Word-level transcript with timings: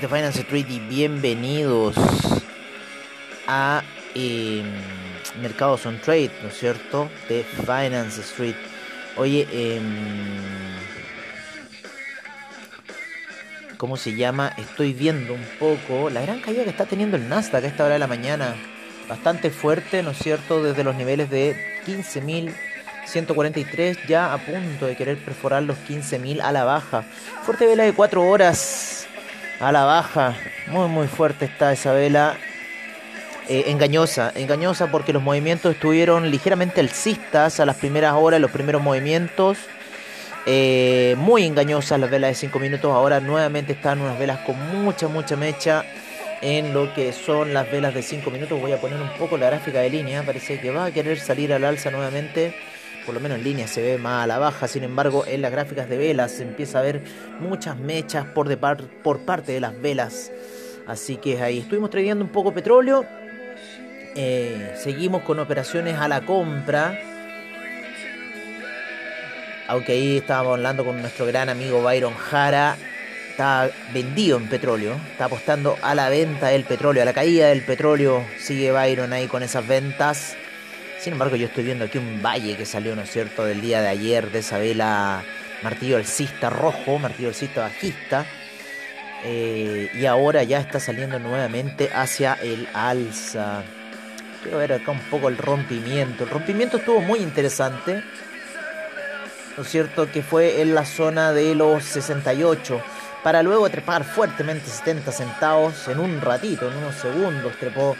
de 0.00 0.08
Finance 0.16 0.46
y 0.72 0.80
bienvenidos 0.80 1.94
a 3.46 3.82
eh, 4.14 4.62
Mercados 5.42 5.84
on 5.84 6.00
Trade, 6.00 6.30
¿no 6.42 6.48
es 6.48 6.58
cierto? 6.58 7.10
De 7.28 7.44
Finance 7.44 8.22
Street. 8.22 8.54
Oye, 9.18 9.46
eh, 9.52 9.78
¿cómo 13.76 13.98
se 13.98 14.14
llama? 14.14 14.54
Estoy 14.56 14.94
viendo 14.94 15.34
un 15.34 15.44
poco 15.58 16.08
la 16.08 16.22
gran 16.22 16.40
caída 16.40 16.64
que 16.64 16.70
está 16.70 16.86
teniendo 16.86 17.18
el 17.18 17.28
Nasdaq 17.28 17.64
a 17.64 17.66
esta 17.66 17.84
hora 17.84 17.92
de 17.94 17.98
la 17.98 18.06
mañana. 18.06 18.54
Bastante 19.06 19.50
fuerte, 19.50 20.02
¿no 20.02 20.12
es 20.12 20.18
cierto? 20.18 20.62
Desde 20.62 20.82
los 20.82 20.94
niveles 20.94 21.28
de 21.28 21.54
15.143 21.86 24.06
ya 24.06 24.32
a 24.32 24.38
punto 24.38 24.86
de 24.86 24.96
querer 24.96 25.18
perforar 25.18 25.64
los 25.64 25.76
15.000 25.76 26.40
a 26.40 26.52
la 26.52 26.64
baja. 26.64 27.04
Fuerte 27.44 27.66
vela 27.66 27.84
de 27.84 27.92
4 27.92 28.26
horas 28.26 28.99
a 29.60 29.70
la 29.72 29.84
baja. 29.84 30.34
Muy, 30.68 30.88
muy 30.88 31.06
fuerte 31.06 31.44
está 31.44 31.72
esa 31.72 31.92
vela. 31.92 32.36
Eh, 33.48 33.64
engañosa, 33.66 34.32
engañosa 34.36 34.90
porque 34.92 35.12
los 35.12 35.22
movimientos 35.22 35.74
estuvieron 35.74 36.30
ligeramente 36.30 36.80
alcistas 36.80 37.58
a 37.58 37.66
las 37.66 37.76
primeras 37.76 38.14
horas, 38.14 38.40
los 38.40 38.50
primeros 38.50 38.82
movimientos. 38.82 39.58
Eh, 40.46 41.16
muy 41.18 41.44
engañosas 41.44 41.98
las 42.00 42.10
velas 42.10 42.30
de 42.30 42.34
5 42.36 42.58
minutos. 42.58 42.92
Ahora 42.92 43.20
nuevamente 43.20 43.72
están 43.72 44.00
unas 44.00 44.18
velas 44.18 44.38
con 44.40 44.56
mucha, 44.82 45.08
mucha 45.08 45.36
mecha 45.36 45.84
en 46.40 46.72
lo 46.72 46.94
que 46.94 47.12
son 47.12 47.52
las 47.52 47.70
velas 47.70 47.92
de 47.92 48.02
5 48.02 48.30
minutos. 48.30 48.60
Voy 48.60 48.72
a 48.72 48.80
poner 48.80 49.00
un 49.00 49.10
poco 49.18 49.36
la 49.36 49.46
gráfica 49.46 49.80
de 49.80 49.90
línea. 49.90 50.22
Parece 50.22 50.60
que 50.60 50.70
va 50.70 50.86
a 50.86 50.90
querer 50.92 51.18
salir 51.18 51.52
al 51.52 51.64
alza 51.64 51.90
nuevamente. 51.90 52.54
Por 53.06 53.14
lo 53.14 53.20
menos 53.20 53.38
en 53.38 53.44
línea 53.44 53.66
se 53.66 53.82
ve 53.82 53.98
más 53.98 54.24
a 54.24 54.26
la 54.26 54.38
baja. 54.38 54.68
Sin 54.68 54.84
embargo, 54.84 55.24
en 55.26 55.42
las 55.42 55.50
gráficas 55.50 55.88
de 55.88 55.96
velas 55.96 56.32
se 56.32 56.42
empieza 56.42 56.78
a 56.78 56.82
ver 56.82 57.02
muchas 57.40 57.76
mechas 57.78 58.26
por, 58.26 58.48
de 58.48 58.56
par 58.56 58.82
por 59.02 59.20
parte 59.20 59.52
de 59.52 59.60
las 59.60 59.80
velas. 59.80 60.30
Así 60.86 61.16
que 61.16 61.40
ahí 61.40 61.58
estuvimos 61.60 61.90
tradeando 61.90 62.24
un 62.24 62.30
poco 62.30 62.52
petróleo. 62.52 63.04
Eh, 64.16 64.74
seguimos 64.76 65.22
con 65.22 65.38
operaciones 65.38 65.96
a 65.98 66.08
la 66.08 66.22
compra. 66.22 66.98
Aunque 69.68 69.92
ahí 69.92 70.16
estábamos 70.16 70.54
hablando 70.54 70.84
con 70.84 71.00
nuestro 71.00 71.26
gran 71.26 71.48
amigo 71.48 71.82
Byron 71.82 72.14
Jara. 72.14 72.76
Está 73.30 73.70
vendido 73.94 74.36
en 74.36 74.48
petróleo. 74.48 74.96
Está 75.12 75.26
apostando 75.26 75.76
a 75.80 75.94
la 75.94 76.08
venta 76.08 76.48
del 76.48 76.64
petróleo, 76.64 77.02
a 77.02 77.06
la 77.06 77.12
caída 77.12 77.48
del 77.48 77.62
petróleo. 77.62 78.24
Sigue 78.38 78.72
Byron 78.72 79.12
ahí 79.12 79.28
con 79.28 79.42
esas 79.44 79.66
ventas. 79.66 80.36
Sin 81.00 81.14
embargo, 81.14 81.34
yo 81.34 81.46
estoy 81.46 81.64
viendo 81.64 81.86
aquí 81.86 81.96
un 81.96 82.20
valle 82.22 82.58
que 82.58 82.66
salió, 82.66 82.94
¿no 82.94 83.02
es 83.02 83.10
cierto?, 83.10 83.46
del 83.46 83.62
día 83.62 83.80
de 83.80 83.88
ayer 83.88 84.30
de 84.30 84.40
esa 84.40 84.58
vela 84.58 85.22
martillo 85.62 85.96
alcista 85.96 86.50
rojo, 86.50 86.98
martillo 86.98 87.28
alcista 87.28 87.62
bajista. 87.62 88.26
Eh, 89.24 89.90
y 89.94 90.04
ahora 90.04 90.42
ya 90.42 90.60
está 90.60 90.78
saliendo 90.78 91.18
nuevamente 91.18 91.90
hacia 91.94 92.34
el 92.34 92.68
alza. 92.74 93.62
Quiero 94.42 94.58
ver 94.58 94.74
acá 94.74 94.90
un 94.90 95.00
poco 95.00 95.28
el 95.28 95.38
rompimiento. 95.38 96.24
El 96.24 96.30
rompimiento 96.30 96.76
estuvo 96.76 97.00
muy 97.00 97.20
interesante. 97.20 98.02
¿No 99.56 99.62
es 99.62 99.70
cierto? 99.70 100.10
Que 100.12 100.22
fue 100.22 100.60
en 100.60 100.74
la 100.74 100.84
zona 100.84 101.32
de 101.32 101.54
los 101.54 101.82
68. 101.82 102.78
Para 103.22 103.42
luego 103.42 103.70
trepar 103.70 104.04
fuertemente 104.04 104.68
70 104.68 105.12
centavos 105.12 105.88
en 105.88 105.98
un 105.98 106.20
ratito, 106.20 106.70
en 106.70 106.76
unos 106.76 106.94
segundos. 106.96 107.54
Trepó 107.58 107.96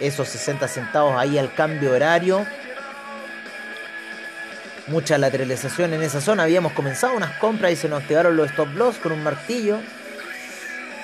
esos 0.00 0.28
60 0.28 0.66
centavos 0.68 1.16
ahí 1.16 1.38
al 1.38 1.54
cambio 1.54 1.92
horario. 1.92 2.46
Mucha 4.86 5.18
lateralización 5.18 5.94
en 5.94 6.02
esa 6.02 6.20
zona. 6.20 6.44
Habíamos 6.44 6.72
comenzado 6.72 7.14
unas 7.14 7.38
compras 7.38 7.72
y 7.72 7.76
se 7.76 7.88
nos 7.88 8.02
activaron 8.02 8.36
los 8.36 8.50
stop 8.50 8.74
loss 8.74 8.96
con 8.96 9.12
un 9.12 9.22
martillo 9.22 9.78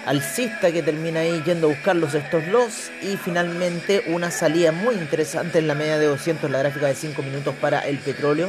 alcista 0.07 0.71
que 0.71 0.83
termina 0.83 1.21
ahí 1.21 1.43
yendo 1.45 1.67
a 1.67 1.71
buscar 1.71 1.97
los 1.97 2.15
estos 2.15 2.47
loss 2.47 2.93
y 3.03 3.17
finalmente 3.17 4.05
una 4.07 4.31
salida 4.31 4.71
muy 4.71 4.95
interesante 4.95 5.59
en 5.59 5.67
la 5.67 5.75
media 5.75 5.99
de 5.99 6.07
200 6.07 6.45
en 6.45 6.53
la 6.53 6.59
gráfica 6.61 6.87
de 6.87 6.95
5 6.95 7.23
minutos 7.23 7.55
para 7.61 7.81
el 7.81 7.99
petróleo 7.99 8.49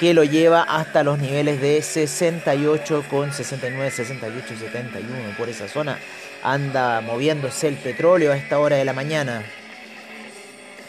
que 0.00 0.14
lo 0.14 0.24
lleva 0.24 0.62
hasta 0.62 1.04
los 1.04 1.18
niveles 1.18 1.60
de 1.60 1.82
68 1.82 3.04
con 3.10 3.32
69, 3.32 3.90
68 3.90 4.54
y 4.54 4.56
71 4.56 5.36
por 5.36 5.50
esa 5.50 5.68
zona 5.68 5.98
anda 6.42 7.00
moviéndose 7.00 7.68
el 7.68 7.76
petróleo 7.76 8.32
a 8.32 8.36
esta 8.36 8.58
hora 8.58 8.76
de 8.76 8.84
la 8.84 8.92
mañana 8.92 9.44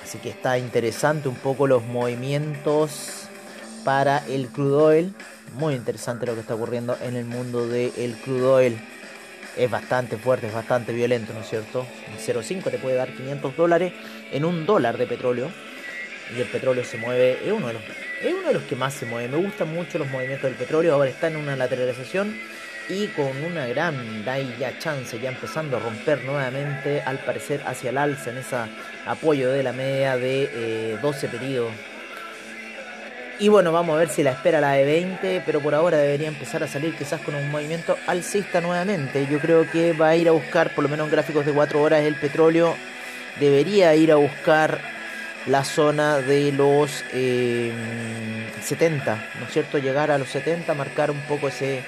así 0.03 0.17
que 0.17 0.29
está 0.29 0.57
interesante 0.57 1.29
un 1.29 1.35
poco 1.35 1.67
los 1.67 1.83
movimientos 1.83 3.27
para 3.83 4.23
el 4.27 4.47
crude 4.47 4.75
oil 4.75 5.15
muy 5.55 5.75
interesante 5.75 6.25
lo 6.25 6.33
que 6.33 6.41
está 6.41 6.55
ocurriendo 6.55 6.97
en 7.01 7.15
el 7.15 7.25
mundo 7.25 7.67
del 7.67 8.15
crude 8.23 8.45
oil 8.45 8.79
es 9.57 9.69
bastante 9.69 10.17
fuerte, 10.17 10.47
es 10.47 10.53
bastante 10.53 10.93
violento, 10.93 11.33
¿no 11.33 11.41
es 11.41 11.49
cierto? 11.49 11.85
En 12.07 12.17
0,5 12.17 12.71
te 12.71 12.79
puede 12.79 12.95
dar 12.95 13.09
500 13.09 13.55
dólares 13.55 13.93
en 14.31 14.45
un 14.45 14.65
dólar 14.65 14.97
de 14.97 15.05
petróleo. 15.05 15.49
Y 16.35 16.41
el 16.41 16.47
petróleo 16.47 16.83
se 16.83 16.97
mueve, 16.97 17.39
es 17.45 17.51
uno, 17.51 17.67
de 17.67 17.73
los, 17.73 17.83
es 18.23 18.33
uno 18.33 18.47
de 18.47 18.53
los 18.53 18.63
que 18.63 18.75
más 18.75 18.93
se 18.93 19.05
mueve. 19.05 19.27
Me 19.27 19.37
gustan 19.37 19.73
mucho 19.73 19.99
los 19.99 20.09
movimientos 20.09 20.49
del 20.49 20.55
petróleo. 20.55 20.93
Ahora 20.93 21.09
está 21.09 21.27
en 21.27 21.35
una 21.35 21.55
lateralización 21.55 22.35
y 22.89 23.07
con 23.07 23.43
una 23.43 23.67
gran 23.67 24.25
ya 24.59 24.77
chance, 24.79 25.19
ya 25.19 25.29
empezando 25.29 25.77
a 25.77 25.79
romper 25.79 26.23
nuevamente, 26.23 27.01
al 27.01 27.19
parecer 27.19 27.61
hacia 27.65 27.89
el 27.89 27.97
alza 27.97 28.31
en 28.31 28.37
ese 28.37 28.57
apoyo 29.05 29.51
de 29.51 29.63
la 29.63 29.73
media 29.73 30.17
de 30.17 30.97
12 31.01 31.25
eh, 31.25 31.29
periodos 31.29 31.71
y 33.39 33.49
bueno, 33.49 33.71
vamos 33.71 33.95
a 33.95 33.99
ver 33.99 34.09
si 34.09 34.21
la 34.23 34.31
espera 34.31 34.61
la 34.61 34.71
de 34.73 34.85
20, 34.85 35.41
pero 35.45 35.59
por 35.59 35.73
ahora 35.73 35.97
debería 35.97 36.27
empezar 36.27 36.63
a 36.63 36.67
salir 36.67 36.95
quizás 36.95 37.19
con 37.19 37.33
un 37.35 37.49
movimiento 37.51 37.97
alcista 38.07 38.61
nuevamente. 38.61 39.27
Yo 39.29 39.39
creo 39.39 39.69
que 39.69 39.91
va 39.93 40.09
a 40.09 40.15
ir 40.15 40.29
a 40.29 40.31
buscar, 40.31 40.73
por 40.73 40.83
lo 40.83 40.89
menos 40.89 41.07
en 41.07 41.11
gráficos 41.11 41.45
de 41.45 41.51
4 41.51 41.81
horas, 41.81 42.03
el 42.03 42.15
petróleo. 42.15 42.75
Debería 43.39 43.95
ir 43.95 44.11
a 44.11 44.15
buscar 44.15 44.79
la 45.47 45.63
zona 45.63 46.19
de 46.19 46.51
los 46.51 46.91
70, 46.91 47.11
eh, 47.11 47.71
¿no 49.39 49.45
es 49.45 49.51
cierto? 49.51 49.79
Llegar 49.79 50.11
a 50.11 50.19
los 50.19 50.29
70, 50.29 50.73
marcar 50.75 51.09
un 51.09 51.19
poco 51.21 51.47
ese, 51.47 51.83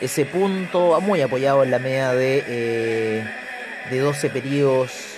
ese 0.00 0.24
punto, 0.24 1.00
muy 1.00 1.20
apoyado 1.20 1.62
en 1.62 1.70
la 1.70 1.78
media 1.78 2.12
de, 2.12 2.44
eh, 2.46 3.24
de 3.90 3.98
12 3.98 4.30
periodos 4.30 5.10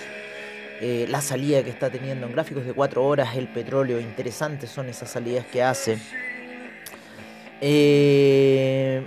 eh, 0.81 1.05
la 1.07 1.21
salida 1.21 1.63
que 1.63 1.69
está 1.69 1.89
teniendo 1.89 2.27
en 2.27 2.33
gráficos 2.33 2.65
de 2.65 2.73
4 2.73 3.03
horas 3.03 3.37
el 3.37 3.47
petróleo. 3.47 4.01
Interesantes 4.01 4.69
son 4.69 4.89
esas 4.89 5.09
salidas 5.09 5.45
que 5.45 5.63
hace. 5.63 5.97
Eh, 7.61 9.01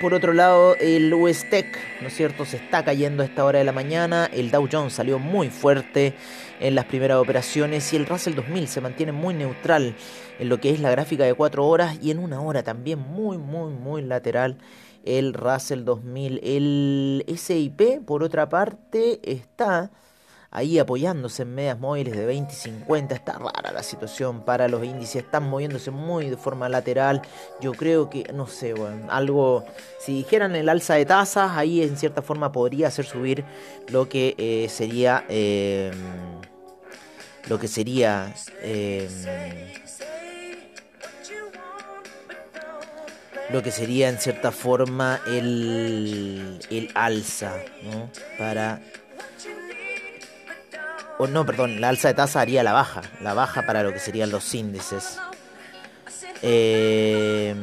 por 0.00 0.14
otro 0.14 0.32
lado, 0.32 0.76
el 0.76 1.12
US 1.12 1.50
Tech, 1.50 1.76
¿no 2.00 2.06
es 2.06 2.14
cierto?, 2.14 2.44
se 2.44 2.58
está 2.58 2.84
cayendo 2.84 3.24
a 3.24 3.26
esta 3.26 3.44
hora 3.44 3.58
de 3.58 3.64
la 3.64 3.72
mañana. 3.72 4.30
El 4.32 4.52
Dow 4.52 4.68
Jones 4.70 4.92
salió 4.92 5.18
muy 5.18 5.50
fuerte 5.50 6.14
en 6.60 6.74
las 6.74 6.84
primeras 6.84 7.18
operaciones 7.18 7.92
y 7.92 7.96
el 7.96 8.06
Russell 8.06 8.34
2000 8.34 8.68
se 8.68 8.80
mantiene 8.80 9.12
muy 9.12 9.34
neutral 9.34 9.96
en 10.38 10.48
lo 10.48 10.60
que 10.60 10.70
es 10.70 10.80
la 10.80 10.90
gráfica 10.90 11.24
de 11.24 11.34
4 11.34 11.66
horas 11.66 11.98
y 12.02 12.10
en 12.10 12.18
una 12.18 12.40
hora 12.40 12.62
también 12.62 12.98
muy, 12.98 13.38
muy, 13.38 13.72
muy 13.72 14.02
lateral 14.02 14.58
el 15.04 15.32
Russell 15.32 15.84
2000. 15.84 16.40
El 16.42 17.24
SIP, 17.36 18.04
por 18.04 18.22
otra 18.22 18.48
parte, 18.48 19.20
está 19.22 19.90
ahí 20.50 20.78
apoyándose 20.78 21.42
en 21.42 21.54
medias 21.54 21.78
móviles 21.78 22.16
de 22.16 22.26
20 22.26 22.52
y 22.52 22.56
50. 22.56 23.14
Está 23.14 23.38
rara 23.38 23.72
la 23.72 23.82
situación 23.82 24.42
para 24.42 24.68
los 24.68 24.84
índices, 24.84 25.24
están 25.24 25.48
moviéndose 25.48 25.90
muy 25.90 26.28
de 26.28 26.36
forma 26.36 26.68
lateral. 26.68 27.22
Yo 27.60 27.72
creo 27.72 28.10
que, 28.10 28.24
no 28.34 28.46
sé, 28.46 28.74
bueno, 28.74 29.06
algo, 29.10 29.64
si 29.98 30.14
dijeran 30.14 30.56
el 30.56 30.68
alza 30.68 30.94
de 30.94 31.06
tasas, 31.06 31.52
ahí 31.56 31.82
en 31.82 31.96
cierta 31.96 32.22
forma 32.22 32.52
podría 32.52 32.88
hacer 32.88 33.04
subir 33.04 33.44
lo 33.88 34.08
que 34.08 34.34
eh, 34.38 34.68
sería, 34.68 35.24
em, 35.28 35.92
lo 37.48 37.58
que 37.58 37.68
sería... 37.68 38.34
Em, 38.62 39.08
lo 43.52 43.64
que 43.64 43.72
sería 43.72 44.08
en 44.08 44.18
cierta 44.18 44.52
forma 44.52 45.20
el, 45.26 46.60
el 46.70 46.88
alza 46.94 47.56
para 48.38 48.80
o 51.20 51.26
no, 51.26 51.44
perdón, 51.44 51.82
la 51.82 51.90
alza 51.90 52.08
de 52.08 52.14
tasa 52.14 52.40
haría 52.40 52.62
la 52.62 52.72
baja, 52.72 53.02
la 53.20 53.34
baja 53.34 53.66
para 53.66 53.82
lo 53.82 53.92
que 53.92 53.98
serían 53.98 54.30
los 54.30 54.54
índices. 54.54 55.18
Eh, 56.40 57.54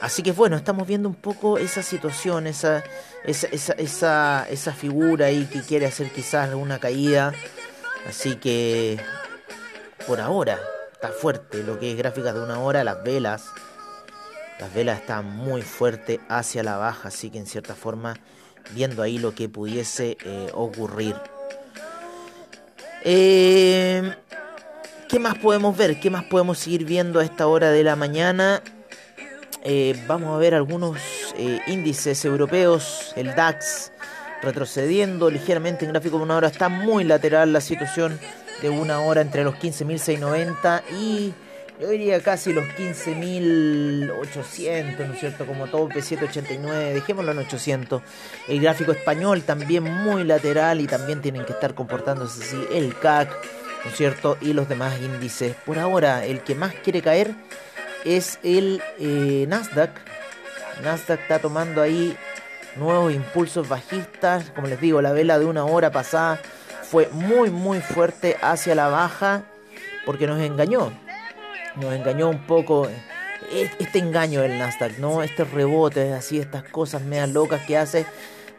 así 0.00 0.22
que 0.22 0.30
bueno, 0.30 0.56
estamos 0.56 0.86
viendo 0.86 1.08
un 1.08 1.16
poco 1.16 1.58
esa 1.58 1.82
situación, 1.82 2.46
esa, 2.46 2.84
esa, 3.24 3.48
esa, 3.48 4.46
esa, 4.48 4.72
figura 4.72 5.26
ahí 5.26 5.46
que 5.46 5.62
quiere 5.62 5.86
hacer 5.86 6.12
quizás 6.12 6.54
una 6.54 6.78
caída. 6.78 7.32
Así 8.08 8.36
que 8.36 9.00
por 10.06 10.20
ahora 10.20 10.60
está 10.92 11.08
fuerte 11.08 11.64
lo 11.64 11.80
que 11.80 11.90
es 11.90 11.98
gráficas 11.98 12.34
de 12.34 12.40
una 12.40 12.60
hora, 12.60 12.84
las 12.84 13.02
velas. 13.02 13.46
Las 14.60 14.72
velas 14.72 15.00
están 15.00 15.26
muy 15.26 15.62
fuerte 15.62 16.20
hacia 16.28 16.62
la 16.62 16.76
baja, 16.76 17.08
así 17.08 17.30
que 17.30 17.38
en 17.38 17.46
cierta 17.46 17.74
forma 17.74 18.14
viendo 18.72 19.02
ahí 19.02 19.18
lo 19.18 19.34
que 19.34 19.48
pudiese 19.48 20.16
eh, 20.24 20.50
ocurrir. 20.54 21.16
Eh, 23.08 24.02
¿Qué 25.08 25.20
más 25.20 25.38
podemos 25.38 25.76
ver? 25.76 26.00
¿Qué 26.00 26.10
más 26.10 26.24
podemos 26.24 26.58
seguir 26.58 26.84
viendo 26.84 27.20
a 27.20 27.24
esta 27.24 27.46
hora 27.46 27.70
de 27.70 27.84
la 27.84 27.94
mañana? 27.94 28.64
Eh, 29.62 29.96
vamos 30.08 30.34
a 30.34 30.38
ver 30.38 30.56
algunos 30.56 30.98
eh, 31.38 31.60
índices 31.68 32.24
europeos, 32.24 33.12
el 33.14 33.36
DAX 33.36 33.92
retrocediendo 34.42 35.30
ligeramente 35.30 35.84
en 35.84 35.92
gráfico 35.92 36.18
de 36.18 36.24
una 36.24 36.36
hora, 36.36 36.48
está 36.48 36.68
muy 36.68 37.04
lateral 37.04 37.52
la 37.52 37.60
situación 37.60 38.18
de 38.60 38.70
una 38.70 38.98
hora 38.98 39.20
entre 39.20 39.44
los 39.44 39.54
15.690 39.54 40.82
y 41.00 41.32
yo 41.80 41.88
diría 41.90 42.20
casi 42.20 42.52
los 42.52 42.64
15.800, 42.64 45.06
¿no 45.06 45.12
es 45.12 45.20
cierto? 45.20 45.46
Como 45.46 45.66
tope 45.66 46.00
789, 46.00 46.94
dejémoslo 46.94 47.32
en 47.32 47.38
800. 47.38 48.00
El 48.48 48.60
gráfico 48.60 48.92
español 48.92 49.42
también 49.42 49.82
muy 49.84 50.24
lateral 50.24 50.80
y 50.80 50.86
también 50.86 51.20
tienen 51.20 51.44
que 51.44 51.52
estar 51.52 51.74
comportándose 51.74 52.42
así. 52.42 52.66
El 52.72 52.98
CAC, 52.98 53.28
¿no 53.84 53.90
es 53.90 53.96
cierto? 53.96 54.38
Y 54.40 54.54
los 54.54 54.68
demás 54.68 54.98
índices. 55.00 55.54
Por 55.66 55.78
ahora, 55.78 56.24
el 56.24 56.40
que 56.40 56.54
más 56.54 56.72
quiere 56.74 57.02
caer 57.02 57.34
es 58.04 58.38
el 58.42 58.82
eh, 58.98 59.44
Nasdaq. 59.48 59.90
Nasdaq 60.82 61.20
está 61.20 61.38
tomando 61.40 61.82
ahí 61.82 62.16
nuevos 62.76 63.12
impulsos 63.12 63.68
bajistas. 63.68 64.50
Como 64.54 64.68
les 64.68 64.80
digo, 64.80 65.02
la 65.02 65.12
vela 65.12 65.38
de 65.38 65.44
una 65.44 65.66
hora 65.66 65.90
pasada 65.90 66.40
fue 66.82 67.10
muy, 67.12 67.50
muy 67.50 67.80
fuerte 67.80 68.38
hacia 68.40 68.74
la 68.74 68.88
baja 68.88 69.42
porque 70.06 70.26
nos 70.26 70.40
engañó 70.40 70.90
nos 71.76 71.94
engañó 71.94 72.28
un 72.28 72.46
poco 72.46 72.88
este 73.78 73.98
engaño 73.98 74.42
del 74.42 74.58
Nasdaq, 74.58 74.98
¿no? 74.98 75.22
Este 75.22 75.44
rebote, 75.44 76.12
así, 76.12 76.38
estas 76.38 76.64
cosas 76.64 77.02
medias 77.02 77.30
locas 77.30 77.62
que 77.66 77.76
hace 77.76 78.06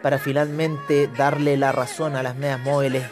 para 0.02 0.19
finalmente 0.19 1.10
darle 1.18 1.58
la 1.58 1.72
razón 1.72 2.16
a 2.16 2.24
las 2.24 2.36
medias 2.36 2.60
móviles 2.60 3.04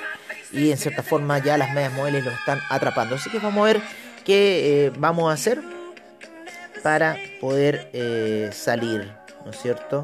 y 0.52 0.72
en 0.72 0.78
cierta 0.78 1.04
forma 1.04 1.40
ya 1.40 1.58
las 1.58 1.74
medias 1.74 1.94
móviles 1.94 2.24
lo 2.24 2.32
están 2.32 2.60
atrapando. 2.70 3.16
Así 3.16 3.30
que 3.30 3.40
vamos 3.40 3.62
a 3.62 3.74
ver 3.74 3.82
qué 4.24 4.86
eh, 4.86 4.92
vamos 4.98 5.30
a 5.30 5.34
hacer 5.34 5.62
para 6.84 7.18
poder 7.42 7.90
eh, 7.94 8.50
salir, 8.54 9.12
¿no 9.44 9.52
es 9.52 9.62
cierto? 9.62 10.04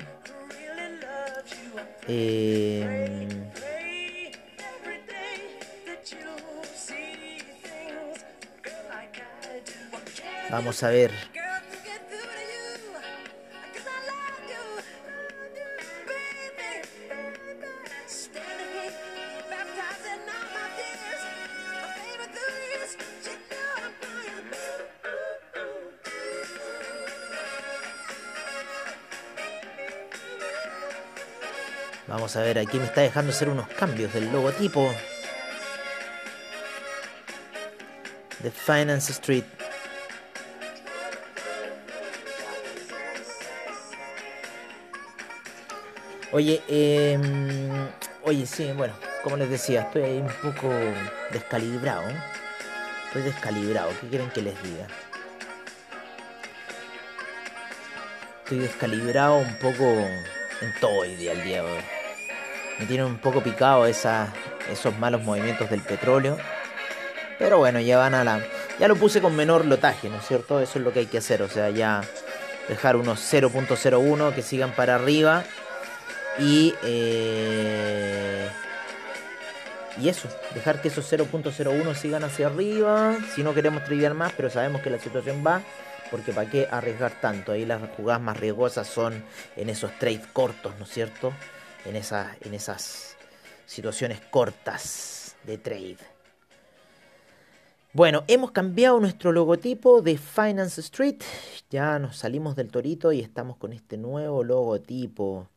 Eh, 2.08 3.28
Vamos 10.52 10.84
a 10.84 10.90
ver. 10.90 11.12
Vamos 32.08 32.36
a 32.36 32.42
ver, 32.42 32.60
aquí 32.60 32.78
me 32.78 32.84
está 32.84 33.00
dejando 33.00 33.32
hacer 33.32 33.48
unos 33.48 33.70
cambios 33.70 34.14
del 34.14 34.30
logotipo 34.34 34.94
de 38.40 38.52
Finance 38.52 39.14
Street. 39.14 39.61
Oye, 46.34 46.62
eh, 46.70 47.20
oye, 48.24 48.46
sí, 48.46 48.72
bueno, 48.72 48.94
como 49.22 49.36
les 49.36 49.50
decía, 49.50 49.82
estoy 49.82 50.04
ahí 50.04 50.18
un 50.20 50.30
poco 50.30 50.74
descalibrado. 51.30 52.04
Estoy 53.08 53.24
descalibrado, 53.24 53.90
¿qué 54.00 54.08
quieren 54.08 54.30
que 54.30 54.42
les 54.42 54.64
diga? 54.64 54.88
Estoy 58.44 58.60
descalibrado 58.60 59.40
un 59.40 59.56
poco 59.56 59.84
en 59.84 60.74
todo 60.80 61.04
el 61.04 61.18
día, 61.18 61.34
el 61.34 61.44
día 61.44 61.66
hoy. 61.66 61.82
Me 62.80 62.86
tienen 62.86 63.08
un 63.08 63.18
poco 63.18 63.44
picado 63.44 63.86
esa, 63.86 64.34
esos 64.72 64.98
malos 65.00 65.24
movimientos 65.24 65.70
del 65.70 65.82
petróleo. 65.82 66.38
Pero 67.40 67.58
bueno, 67.58 67.82
ya 67.82 67.98
van 67.98 68.14
a 68.14 68.24
la... 68.24 68.42
Ya 68.80 68.88
lo 68.88 68.96
puse 68.96 69.20
con 69.20 69.36
menor 69.36 69.66
lotaje, 69.66 70.08
¿no 70.08 70.16
es 70.16 70.28
cierto? 70.28 70.62
Eso 70.62 70.80
es 70.80 70.86
lo 70.86 70.94
que 70.94 71.00
hay 71.00 71.08
que 71.08 71.18
hacer, 71.18 71.42
o 71.42 71.50
sea, 71.50 71.72
ya 71.72 72.02
dejar 72.70 72.96
unos 72.96 73.20
0.01 73.20 74.34
que 74.34 74.42
sigan 74.42 74.72
para 74.72 74.96
arriba 74.96 75.44
y, 76.42 76.74
eh, 76.84 78.50
y 80.00 80.10
eso, 80.10 80.28
dejar 80.54 80.82
que 80.82 80.88
esos 80.88 81.12
0.01 81.12 81.94
sigan 81.96 82.24
hacia 82.24 82.48
arriba. 82.48 83.18
Si 83.36 83.44
no 83.44 83.54
queremos 83.54 83.84
tradear 83.84 84.14
más, 84.14 84.34
pero 84.34 84.50
sabemos 84.50 84.82
que 84.82 84.90
la 84.90 85.00
situación 85.00 85.44
va. 85.46 85.62
Porque 86.10 86.34
para 86.34 86.50
qué 86.50 86.68
arriesgar 86.70 87.22
tanto. 87.22 87.52
Ahí 87.52 87.66
las 87.66 87.82
jugadas 87.96 88.22
más 88.22 88.40
riesgosas 88.40 88.88
son 88.88 89.24
en 89.56 89.70
esos 89.70 89.92
trades 90.00 90.26
cortos, 90.28 90.74
¿no 90.78 90.86
es 90.86 90.92
cierto? 90.92 91.32
En, 91.86 91.96
esas 91.96 92.28
en 92.42 92.54
esas 92.54 93.16
situaciones 93.66 94.20
cortas 94.30 95.36
de 95.44 95.58
trade. 95.58 95.98
Bueno, 97.94 98.24
hemos 98.28 98.52
cambiado 98.52 99.00
nuestro 99.00 99.32
logotipo 99.32 100.02
de 100.02 100.18
Finance 100.18 100.82
Street. 100.82 101.22
Ya 101.70 102.00
nos 102.00 102.18
salimos 102.18 102.56
del 102.56 102.70
torito 102.70 103.12
y 103.12 103.20
estamos 103.20 103.58
con 103.58 103.74
este 103.74 103.98
nuevo 103.98 104.44
logotipo. 104.44 105.48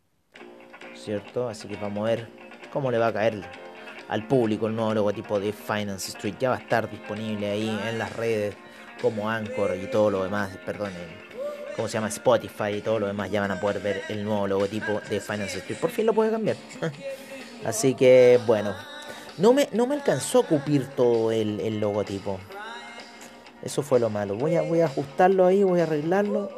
¿Cierto? 1.05 1.49
Así 1.49 1.69
que 1.69 1.77
vamos 1.77 2.07
a 2.07 2.11
ver 2.11 2.29
cómo 2.73 2.91
le 2.91 2.99
va 2.99 3.09
a 3.09 3.13
caer 3.13 3.43
al 4.09 4.27
público 4.27 4.67
el 4.67 4.75
nuevo 4.75 4.95
logotipo 4.95 5.39
de 5.39 5.53
Finance 5.53 6.09
Street. 6.09 6.37
Ya 6.39 6.51
va 6.51 6.57
a 6.57 6.61
estar 6.61 6.91
disponible 6.91 7.51
ahí 7.51 7.69
en 7.89 7.99
las 7.99 8.15
redes 8.17 8.57
como 9.01 9.29
Anchor 9.29 9.77
y 9.77 9.91
todo 9.91 10.11
lo 10.11 10.25
demás, 10.25 10.51
perdón, 10.65 10.93
¿cómo 11.77 11.89
se 11.89 11.95
llama? 11.95 12.09
Spotify 12.09 12.77
y 12.77 12.81
todo 12.81 12.99
lo 12.99 13.07
demás. 13.07 13.31
Ya 13.31 13.41
van 13.41 13.51
a 13.51 13.61
poder 13.61 13.81
ver 13.81 14.03
el 14.09 14.25
nuevo 14.25 14.47
logotipo 14.47 15.01
de 15.11 15.21
Finance 15.21 15.59
Street. 15.59 15.79
Por 15.79 15.91
fin 15.91 16.07
lo 16.07 16.15
puede 16.15 16.31
cambiar. 16.31 16.57
Así 17.65 17.95
que 17.95 18.41
bueno, 18.47 18.75
no 19.39 19.53
me, 19.53 19.69
no 19.73 19.87
me 19.87 19.95
alcanzó 19.95 20.41
a 20.41 20.47
cupir 20.47 20.87
todo 20.89 21.33
el, 21.33 21.61
el 21.61 21.81
logotipo. 21.81 22.39
Eso 23.63 23.83
fue 23.83 23.99
lo 23.99 24.11
malo. 24.11 24.37
Voy 24.37 24.57
a, 24.57 24.63
voy 24.63 24.81
a 24.81 24.87
ajustarlo 24.87 25.47
ahí, 25.47 25.65
voy 25.65 25.81
a 25.81 25.85
arreglarlo. 25.85 26.51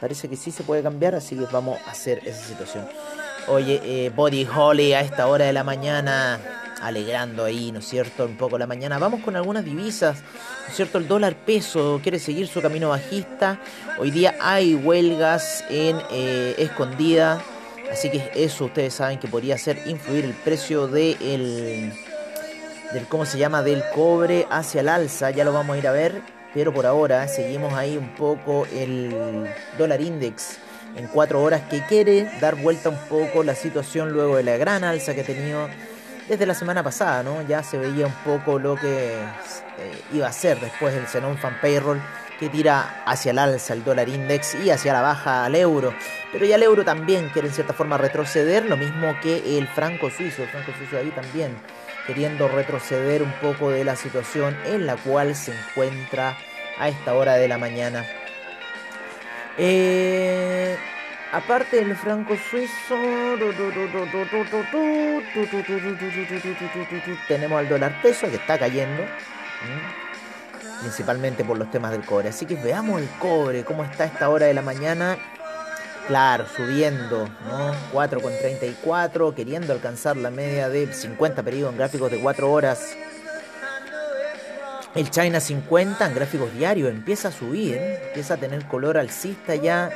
Parece 0.00 0.28
que 0.28 0.36
sí 0.36 0.50
se 0.50 0.62
puede 0.62 0.82
cambiar, 0.82 1.14
así 1.14 1.36
que 1.36 1.46
vamos 1.46 1.78
a 1.86 1.90
hacer 1.90 2.20
esa 2.26 2.44
situación. 2.44 2.86
Oye, 3.46 3.80
eh, 3.84 4.10
Body 4.14 4.46
Holly 4.46 4.94
a 4.94 5.00
esta 5.00 5.26
hora 5.26 5.44
de 5.44 5.52
la 5.52 5.64
mañana, 5.64 6.40
alegrando 6.80 7.44
ahí, 7.44 7.72
¿no 7.72 7.80
es 7.80 7.86
cierto? 7.86 8.24
Un 8.24 8.38
poco 8.38 8.56
la 8.56 8.66
mañana. 8.66 8.98
Vamos 8.98 9.20
con 9.20 9.36
algunas 9.36 9.64
divisas, 9.66 10.22
¿no 10.62 10.68
es 10.68 10.74
cierto? 10.74 10.96
El 10.96 11.06
dólar 11.06 11.36
peso 11.36 12.00
quiere 12.02 12.18
seguir 12.18 12.48
su 12.48 12.62
camino 12.62 12.88
bajista. 12.88 13.60
Hoy 13.98 14.10
día 14.10 14.34
hay 14.40 14.74
huelgas 14.74 15.62
en 15.68 16.00
eh, 16.10 16.54
escondida. 16.56 17.42
Así 17.92 18.10
que 18.10 18.30
eso 18.34 18.64
ustedes 18.64 18.94
saben 18.94 19.18
que 19.18 19.28
podría 19.28 19.56
hacer 19.56 19.82
influir 19.86 20.24
el 20.24 20.32
precio 20.32 20.88
de 20.88 21.12
el, 21.20 21.92
del, 22.94 23.06
¿cómo 23.08 23.26
se 23.26 23.36
llama? 23.36 23.62
Del 23.62 23.82
cobre 23.94 24.46
hacia 24.50 24.80
el 24.80 24.88
alza. 24.88 25.30
Ya 25.32 25.44
lo 25.44 25.52
vamos 25.52 25.76
a 25.76 25.78
ir 25.78 25.86
a 25.86 25.92
ver. 25.92 26.22
Pero 26.54 26.72
por 26.72 26.86
ahora 26.86 27.28
seguimos 27.28 27.74
ahí 27.74 27.96
un 27.96 28.14
poco 28.14 28.64
el 28.72 29.12
dólar 29.76 30.00
index 30.00 30.58
en 30.96 31.06
cuatro 31.08 31.42
horas 31.42 31.62
que 31.68 31.82
quiere 31.86 32.30
dar 32.40 32.56
vuelta 32.56 32.88
un 32.88 32.98
poco 33.08 33.42
la 33.42 33.54
situación 33.54 34.12
luego 34.12 34.36
de 34.36 34.42
la 34.42 34.56
gran 34.56 34.84
alza 34.84 35.14
que 35.14 35.22
ha 35.22 35.24
tenido 35.24 35.68
desde 36.28 36.46
la 36.46 36.54
semana 36.54 36.82
pasada, 36.82 37.22
¿no? 37.22 37.42
Ya 37.42 37.62
se 37.62 37.78
veía 37.78 38.06
un 38.06 38.14
poco 38.24 38.58
lo 38.58 38.76
que 38.76 39.14
eh, 39.14 40.02
iba 40.12 40.26
a 40.26 40.32
ser 40.32 40.58
después 40.60 40.94
del 40.94 41.06
Xenon 41.06 41.36
Fan 41.36 41.58
Payroll 41.60 42.00
que 42.38 42.48
tira 42.48 43.02
hacia 43.06 43.30
el 43.30 43.38
alza 43.38 43.74
el 43.74 43.84
dólar 43.84 44.08
index 44.08 44.54
y 44.54 44.70
hacia 44.70 44.92
la 44.92 45.02
baja 45.02 45.44
al 45.44 45.54
euro. 45.54 45.94
Pero 46.32 46.46
ya 46.46 46.56
el 46.56 46.62
euro 46.62 46.84
también 46.84 47.28
quiere 47.28 47.48
en 47.48 47.54
cierta 47.54 47.72
forma 47.72 47.98
retroceder, 47.98 48.64
lo 48.64 48.76
mismo 48.76 49.14
que 49.22 49.58
el 49.58 49.68
franco 49.68 50.10
suizo. 50.10 50.42
El 50.42 50.48
franco 50.48 50.72
suizo 50.76 50.98
ahí 50.98 51.10
también 51.10 51.56
queriendo 52.06 52.48
retroceder 52.48 53.22
un 53.22 53.32
poco 53.34 53.70
de 53.70 53.84
la 53.84 53.96
situación 53.96 54.56
en 54.66 54.86
la 54.86 54.96
cual 54.96 55.34
se 55.34 55.52
encuentra 55.52 56.36
a 56.78 56.88
esta 56.88 57.14
hora 57.14 57.34
de 57.34 57.48
la 57.48 57.56
mañana 57.56 58.04
eh, 59.58 60.76
aparte 61.32 61.76
del 61.76 61.96
franco 61.96 62.36
suizo, 62.36 62.96
tenemos 67.28 67.58
al 67.58 67.68
dólar 67.68 68.00
peso 68.02 68.28
que 68.28 68.36
está 68.36 68.58
cayendo, 68.58 69.04
principalmente 70.80 71.44
por 71.44 71.58
los 71.58 71.70
temas 71.70 71.92
del 71.92 72.04
cobre. 72.04 72.28
Así 72.28 72.46
que 72.46 72.56
veamos 72.56 73.00
el 73.00 73.08
cobre, 73.18 73.64
cómo 73.64 73.84
está 73.84 74.04
esta 74.04 74.28
hora 74.28 74.46
de 74.46 74.54
la 74.54 74.62
mañana. 74.62 75.16
Claro, 76.06 76.44
subiendo, 76.46 77.26
¿no? 77.48 77.74
4,34, 77.94 79.34
queriendo 79.34 79.72
alcanzar 79.72 80.18
la 80.18 80.30
media 80.30 80.68
de 80.68 80.92
50 80.92 81.42
periodos 81.42 81.72
en 81.72 81.78
gráficos 81.78 82.10
de 82.10 82.20
4 82.20 82.52
horas. 82.52 82.94
El 84.94 85.10
China 85.10 85.40
50 85.40 86.06
en 86.06 86.14
gráficos 86.14 86.54
diarios 86.54 86.88
empieza 86.88 87.28
a 87.28 87.32
subir, 87.32 87.76
empieza 87.76 88.34
a 88.34 88.36
tener 88.36 88.64
color 88.66 88.96
alcista 88.96 89.56
ya. 89.56 89.90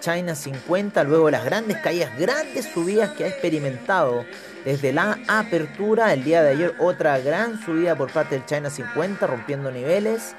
China 0.00 0.34
50, 0.34 1.04
luego 1.04 1.30
las 1.30 1.44
grandes 1.44 1.76
caídas, 1.76 2.18
grandes 2.18 2.64
subidas 2.64 3.10
que 3.10 3.24
ha 3.24 3.28
experimentado 3.28 4.24
desde 4.64 4.92
la 4.92 5.18
apertura. 5.28 6.12
El 6.14 6.24
día 6.24 6.42
de 6.42 6.50
ayer 6.50 6.74
otra 6.78 7.18
gran 7.18 7.62
subida 7.62 7.94
por 7.96 8.10
parte 8.10 8.34
del 8.34 8.46
China 8.46 8.70
50, 8.70 9.26
rompiendo 9.26 9.70
niveles. 9.70 10.34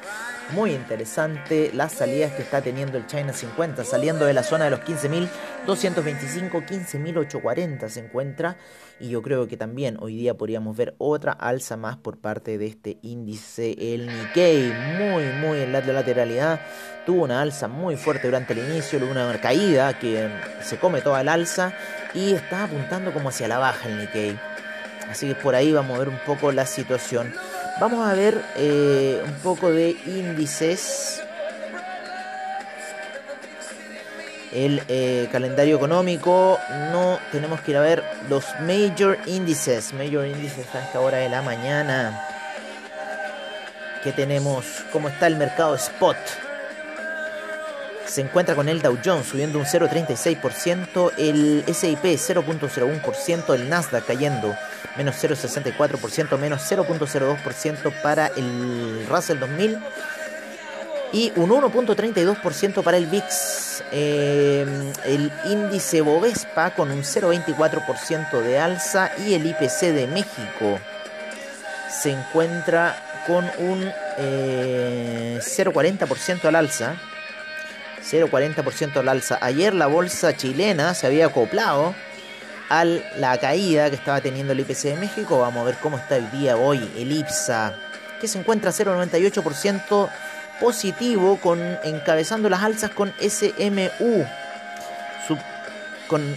muy 0.54 0.72
interesante 0.74 1.72
las 1.74 1.94
salidas 1.94 2.34
que 2.34 2.42
está 2.42 2.62
teniendo 2.62 2.98
el 2.98 3.06
China 3.06 3.32
50, 3.32 3.86
saliendo 3.86 4.26
de 4.26 4.34
la 4.34 4.44
zona 4.44 4.66
de 4.66 4.72
los 4.72 4.82
15.225, 4.82 6.66
15.840 6.66 7.88
se 7.88 8.00
encuentra 8.02 8.58
y 9.02 9.10
yo 9.10 9.22
creo 9.22 9.48
que 9.48 9.58
también 9.58 9.98
hoy 10.00 10.16
día 10.16 10.36
podríamos 10.36 10.78
ver 10.78 10.96
otra 10.98 11.32
alza 11.32 11.76
más 11.76 11.98
por 11.98 12.20
parte 12.20 12.58
de 12.58 12.68
este 12.68 13.00
índice, 13.02 13.76
el 13.94 14.08
Nikkei, 14.08 14.72
muy 14.98 15.24
muy 15.42 15.60
en 15.60 15.72
la 15.72 15.82
lateralidad, 15.82 16.60
tuvo 17.06 17.24
una 17.24 17.42
alza 17.42 17.68
muy 17.68 17.98
fuerte 17.98 18.28
durante 18.28 18.54
el 18.54 18.60
inicio, 18.60 19.00
luego 19.00 19.14
una 19.14 19.42
caída 19.42 19.98
que 19.98 20.30
se 20.62 20.78
come 20.78 21.02
toda 21.02 21.22
el 21.22 21.30
alza 21.30 21.74
y 22.14 22.34
está 22.34 22.66
apuntando 22.66 23.12
como 23.12 23.30
hacia 23.30 23.48
la 23.48 23.58
baja 23.58 23.90
el 23.90 23.98
Nikkei. 23.98 24.40
Así 25.10 25.28
que 25.28 25.36
por 25.36 25.56
ahí 25.56 25.74
vamos 25.74 25.96
a 25.96 26.00
ver 26.00 26.10
un 26.10 26.20
poco 26.26 26.52
la 26.52 26.66
situación. 26.66 27.34
Vamos 27.80 28.08
a 28.08 28.14
ver 28.14 28.42
eh, 28.56 29.22
un 29.26 29.34
poco 29.42 29.72
de 29.72 29.98
índices. 30.06 31.24
El 34.52 34.84
eh, 34.88 35.30
calendario 35.32 35.78
económico, 35.78 36.60
no 36.92 37.20
tenemos 37.32 37.62
que 37.62 37.72
ir 37.72 37.78
a 37.78 37.82
ver 37.82 38.04
los 38.30 38.46
major 38.62 39.18
índices. 39.26 39.94
Major 39.94 40.26
índices 40.26 40.66
a 40.76 40.80
esta 40.80 41.00
hora 41.00 41.20
de 41.20 41.30
la 41.30 41.42
mañana. 41.42 42.28
Que 44.04 44.12
tenemos? 44.12 44.66
¿Cómo 44.92 45.08
está 45.08 45.28
el 45.28 45.38
mercado 45.38 45.76
spot? 45.76 46.18
se 48.12 48.20
encuentra 48.20 48.56
con 48.56 48.68
el 48.68 48.82
Dow 48.82 48.98
Jones 49.04 49.26
subiendo 49.26 49.58
un 49.58 49.64
0,36%, 49.64 51.14
el 51.18 51.64
SIP 51.74 52.04
0,01%, 52.04 53.56
el 53.56 53.70
Nasdaq 53.70 54.06
cayendo 54.06 54.54
menos 54.98 55.16
0,64%, 55.24 56.38
menos 56.38 56.62
0,02% 56.70 58.02
para 58.02 58.28
el 58.28 59.06
Russell 59.10 59.40
2000 59.40 59.80
y 61.14 61.32
un 61.36 61.50
1.32% 61.50 62.84
para 62.84 62.98
el 62.98 63.08
VIX. 63.08 63.84
Eh, 63.92 64.94
el 65.06 65.32
índice 65.46 66.02
Bovespa 66.02 66.72
con 66.72 66.92
un 66.92 67.04
0.24% 67.04 68.42
de 68.42 68.60
alza 68.60 69.12
y 69.26 69.34
el 69.34 69.46
IPC 69.46 69.94
de 69.94 70.08
México 70.08 70.80
se 72.02 72.12
encuentra 72.12 73.24
con 73.28 73.46
un 73.60 73.92
0.40% 74.18 76.44
eh, 76.44 76.48
al 76.48 76.56
alza. 76.56 76.96
0,40% 78.02 78.98
al 78.98 79.10
alza. 79.10 79.38
Ayer 79.42 79.74
la 79.74 79.88
bolsa 79.88 80.34
chilena 80.36 80.94
se 80.94 81.08
había 81.08 81.26
acoplado 81.28 81.94
a 82.70 82.86
la 82.86 83.38
caída 83.38 83.90
que 83.90 83.98
estaba 83.98 84.22
teniendo 84.22 84.54
el 84.54 84.62
IPC 84.62 84.84
de 84.84 84.96
México. 84.96 85.40
Vamos 85.40 85.62
a 85.62 85.66
ver 85.66 85.76
cómo 85.82 85.98
está 85.98 86.16
el 86.18 86.32
día 86.32 86.56
hoy. 86.56 86.90
El 86.98 87.12
IPSA, 87.12 87.74
que 88.20 88.28
se 88.28 88.40
encuentra 88.40 88.72
0,98% 88.72 90.10
positivo, 90.62 91.38
con, 91.42 91.60
encabezando 91.84 92.48
las 92.48 92.62
alzas 92.62 92.92
con 92.92 93.12
SMU. 93.20 94.26
con, 96.08 96.36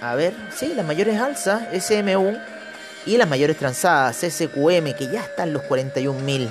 a 0.00 0.14
ver, 0.14 0.34
sí, 0.54 0.72
las 0.74 0.86
mayores 0.86 1.20
alzas, 1.20 1.62
SMU. 1.78 2.36
Y 3.04 3.16
las 3.18 3.28
mayores 3.28 3.56
transadas, 3.56 4.16
SQM, 4.16 4.94
que 4.94 5.08
ya 5.12 5.20
están 5.20 5.52
los 5.52 5.62
41.000. 5.62 6.48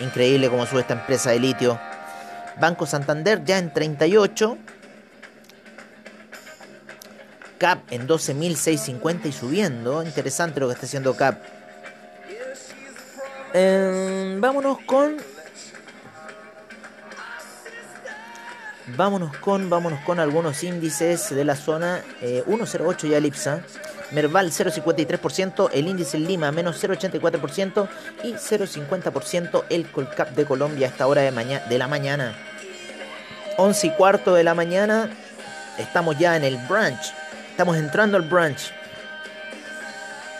Increíble 0.00 0.50
cómo 0.50 0.66
sube 0.66 0.82
esta 0.82 0.94
empresa 0.94 1.30
de 1.30 1.38
litio. 1.38 1.80
Banco 2.60 2.84
Santander 2.84 3.42
ya 3.44 3.56
en 3.56 3.72
38. 3.72 4.58
CAP 7.58 7.92
en 7.92 8.06
12.650 8.06 9.26
y 9.26 9.32
subiendo. 9.32 10.02
Interesante 10.02 10.60
lo 10.60 10.68
que 10.68 10.74
está 10.74 10.86
haciendo 10.86 11.16
CAP. 11.16 11.42
Em, 13.54 14.40
vámonos 14.40 14.78
con. 14.86 15.16
Vámonos 18.96 19.36
con, 19.36 19.68
vámonos 19.68 20.00
con 20.00 20.20
algunos 20.20 20.62
índices 20.62 21.30
de 21.30 21.44
la 21.44 21.56
zona. 21.56 22.02
108 22.20 23.06
eh, 23.06 23.10
ya 23.10 23.20
Lipsa. 23.20 23.62
Merval 24.10 24.50
0,53%, 24.50 25.68
el 25.74 25.86
índice 25.86 26.18
Lima 26.18 26.50
menos 26.50 26.82
0,84% 26.82 27.88
y 28.24 28.32
0,50% 28.32 29.64
el 29.68 29.90
Colcap 29.90 30.30
de 30.30 30.46
Colombia 30.46 30.86
a 30.86 30.90
esta 30.90 31.06
hora 31.06 31.20
de, 31.20 31.60
de 31.68 31.78
la 31.78 31.88
mañana. 31.88 32.34
11 33.58 33.86
y 33.86 33.90
cuarto 33.90 34.34
de 34.34 34.44
la 34.44 34.54
mañana, 34.54 35.10
estamos 35.76 36.16
ya 36.16 36.36
en 36.36 36.44
el 36.44 36.56
brunch, 36.68 37.12
estamos 37.50 37.76
entrando 37.76 38.16
al 38.16 38.22
brunch. 38.22 38.72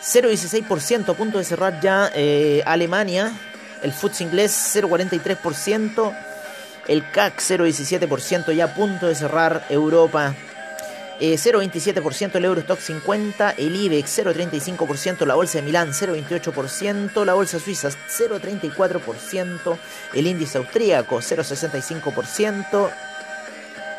0,16%, 0.03 1.11
a 1.11 1.15
punto 1.15 1.39
de 1.39 1.45
cerrar 1.45 1.81
ya 1.81 2.11
eh, 2.15 2.63
Alemania, 2.65 3.33
el 3.83 3.93
FTSE 3.93 4.25
inglés 4.25 4.77
0,43%, 4.77 6.17
el 6.89 7.11
CAC 7.11 7.39
0,17% 7.41 8.53
ya 8.53 8.65
a 8.65 8.75
punto 8.75 9.07
de 9.07 9.15
cerrar 9.15 9.65
Europa. 9.69 10.35
0,27% 11.21 12.35
eh, 12.35 12.39
el 12.39 12.45
Eurostock 12.45 12.79
50, 12.79 13.51
el 13.59 13.75
IBEX 13.75 14.19
0,35%, 14.21 15.27
la 15.27 15.35
Bolsa 15.35 15.59
de 15.59 15.63
Milán 15.63 15.91
0,28%, 15.93 17.25
la 17.25 17.35
Bolsa 17.35 17.59
Suiza 17.59 17.89
0,34%, 17.89 19.79
el 20.15 20.27
índice 20.27 20.59
austríaco 20.59 21.19
0,65%, 21.19 22.91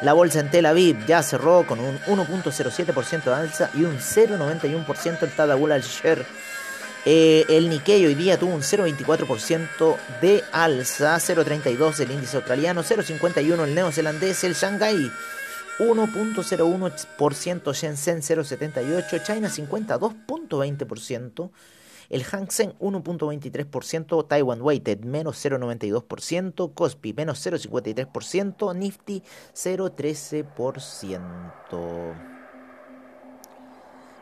la 0.02 0.14
bolsa 0.14 0.40
en 0.40 0.50
Tel 0.50 0.66
Aviv 0.66 1.06
ya 1.06 1.22
cerró 1.22 1.68
con 1.68 1.82
un 1.82 2.00
1.07% 2.00 3.24
de 3.24 3.34
alza 3.34 3.70
y 3.74 3.84
un 3.84 3.98
0.91% 3.98 5.24
el 5.24 5.32
Tadabul 5.32 5.74
al-Sher. 5.74 6.26
Eh, 7.06 7.46
el 7.50 7.70
Nikkei 7.70 8.06
hoy 8.06 8.16
día 8.16 8.38
tuvo 8.38 8.54
un 8.54 8.62
0.24% 8.62 9.98
de 10.22 10.44
alza, 10.52 11.16
0.32 11.16 12.02
el 12.02 12.12
índice 12.12 12.38
australiano, 12.38 12.84
0.51 12.84 13.64
el 13.64 13.74
neozelandés, 13.74 14.44
el 14.44 14.54
Shanghai 14.54 15.10
1.01%, 15.80 17.74
Shenzhen 17.74 18.22
0.78, 18.22 19.24
China 19.24 19.48
52.20%, 19.48 21.50
el 22.10 22.24
Hang 22.26 22.52
Seng 22.52 22.74
1.23%, 22.80 24.28
Taiwan 24.28 24.62
Weighted 24.62 25.06
menos 25.06 25.42
0.92%, 25.46 26.74
Kospi 26.74 27.14
menos 27.14 27.46
0.53%, 27.46 28.76
Nifty 28.76 29.24
0.13%. 29.54 32.39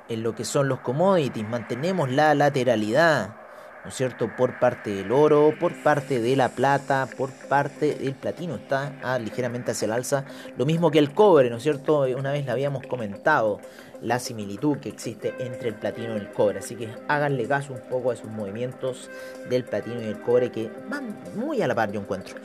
En 0.10 0.24
lo 0.24 0.34
que 0.36 0.46
son 0.46 0.68
los 0.68 0.80
commodities, 0.80 1.48
mantenemos 1.48 2.10
la 2.12 2.34
lateralidad 2.34 3.48
¿no 3.88 3.90
es 3.92 3.96
cierto? 3.96 4.30
Por 4.36 4.60
parte 4.60 4.90
del 4.94 5.14
oro, 5.14 5.54
por 5.58 5.74
parte 5.82 6.20
de 6.20 6.36
la 6.36 6.50
plata, 6.50 7.08
por 7.18 7.32
parte 7.48 7.96
del 7.96 8.16
platino, 8.16 8.56
está 8.56 9.00
ah, 9.02 9.18
ligeramente 9.18 9.72
hacia 9.72 9.86
el 9.86 9.94
alza. 9.94 10.26
Lo 10.58 10.66
mismo 10.66 10.92
que 10.92 11.00
el 11.00 11.14
cobre, 11.14 11.50
¿no 11.50 11.56
es 11.56 11.64
cierto? 11.64 12.02
Una 12.02 12.34
vez 12.34 12.44
le 12.44 12.52
habíamos 12.52 12.86
comentado 12.86 13.62
la 14.02 14.20
similitud 14.20 14.80
que 14.80 14.90
existe 14.90 15.34
entre 15.40 15.70
el 15.70 15.76
platino 15.76 16.16
y 16.16 16.20
el 16.20 16.34
cobre. 16.34 16.60
Así 16.60 16.76
que 16.76 16.90
háganle 17.08 17.48
caso 17.48 17.72
un 17.72 17.80
poco 17.90 18.12
a 18.12 18.16
esos 18.16 18.28
movimientos 18.28 19.10
del 19.50 19.64
platino 19.64 20.02
y 20.02 20.08
el 20.08 20.20
cobre 20.20 20.52
que 20.52 20.70
van 20.90 21.18
muy 21.38 21.62
a 21.62 21.68
la 21.70 21.74
par, 21.74 21.90
yo 21.90 22.02
encuentro. 22.02 22.36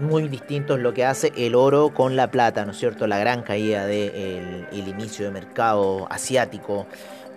Muy 0.00 0.28
distintos 0.28 0.80
lo 0.80 0.94
que 0.94 1.04
hace 1.04 1.32
el 1.36 1.54
oro 1.54 1.92
con 1.92 2.16
la 2.16 2.30
plata, 2.30 2.64
¿no 2.64 2.72
es 2.72 2.78
cierto? 2.78 3.06
La 3.06 3.18
gran 3.18 3.42
caída 3.42 3.86
del 3.86 4.66
el 4.72 4.88
inicio 4.88 5.24
de 5.26 5.30
mercado 5.30 6.06
asiático 6.10 6.86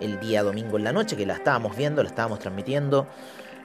el 0.00 0.18
día 0.20 0.42
domingo 0.42 0.76
en 0.76 0.84
la 0.84 0.92
noche, 0.92 1.16
que 1.16 1.26
la 1.26 1.34
estábamos 1.34 1.76
viendo, 1.76 2.02
la 2.02 2.08
estábamos 2.08 2.38
transmitiendo, 2.38 3.06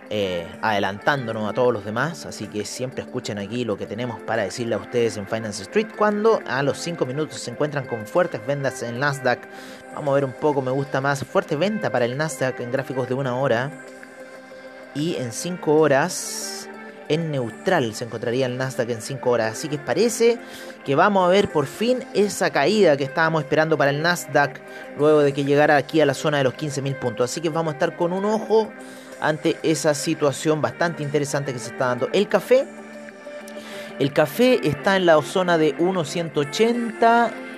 eh, 0.10 0.46
adelantándonos 0.62 1.50
a 1.50 1.54
todos 1.54 1.74
los 1.74 1.86
demás. 1.86 2.26
Así 2.26 2.48
que 2.48 2.66
siempre 2.66 3.02
escuchen 3.02 3.38
aquí 3.38 3.66
lo 3.66 3.78
que 3.78 3.86
tenemos 3.86 4.20
para 4.22 4.44
decirle 4.44 4.76
a 4.76 4.78
ustedes 4.78 5.18
en 5.18 5.28
Finance 5.28 5.64
Street. 5.64 5.88
Cuando 5.98 6.42
a 6.48 6.64
los 6.64 6.78
5 6.80 7.06
minutos 7.06 7.40
se 7.40 7.52
encuentran 7.52 7.88
con 7.88 8.06
fuertes 8.06 8.46
ventas 8.46 8.84
en 8.84 9.00
Nasdaq. 9.00 9.40
Vamos 9.96 10.12
a 10.12 10.16
ver 10.16 10.26
un 10.26 10.34
poco, 10.34 10.62
me 10.62 10.72
gusta 10.72 11.02
más. 11.02 11.24
Fuerte 11.24 11.56
venta 11.56 11.90
para 11.90 12.06
el 12.06 12.18
Nasdaq 12.18 12.60
en 12.60 12.72
gráficos 12.72 13.08
de 13.08 13.14
una 13.14 13.36
hora. 13.38 13.72
Y 14.94 15.16
en 15.16 15.32
5 15.32 15.74
horas 15.74 16.61
en 17.12 17.30
neutral 17.30 17.94
se 17.94 18.06
encontraría 18.06 18.46
el 18.46 18.58
Nasdaq 18.58 18.90
en 18.90 19.02
5 19.02 19.30
horas. 19.30 19.52
Así 19.52 19.68
que 19.68 19.78
parece 19.78 20.40
que 20.86 20.96
vamos 20.96 21.26
a 21.26 21.30
ver 21.30 21.52
por 21.52 21.68
fin 21.68 22.00
esa 22.14 22.50
caída 22.50 22.96
que 22.96 23.04
estábamos 23.04 23.44
esperando 23.44 23.78
para 23.78 23.92
el 23.92 24.02
Nasdaq 24.02 24.62
luego 24.98 25.20
de 25.20 25.34
que 25.34 25.44
llegara 25.44 25.76
aquí 25.76 26.00
a 26.00 26.06
la 26.06 26.14
zona 26.14 26.38
de 26.38 26.46
los 26.46 26.54
15.000 26.54 27.00
puntos. 27.00 27.30
Así 27.30 27.42
que 27.42 27.50
vamos 27.50 27.74
a 27.74 27.76
estar 27.76 27.98
con 27.98 28.14
un 28.14 28.24
ojo 28.24 28.72
ante 29.20 29.58
esa 29.62 29.94
situación 29.94 30.62
bastante 30.62 31.04
interesante 31.04 31.52
que 31.52 31.60
se 31.60 31.72
está 31.72 31.88
dando. 31.88 32.10
El 32.14 32.28
café. 32.28 32.66
El 34.00 34.14
café 34.14 34.68
está 34.68 34.96
en 34.96 35.06
la 35.06 35.22
zona 35.22 35.58
de 35.58 35.78
1.180 35.78 37.51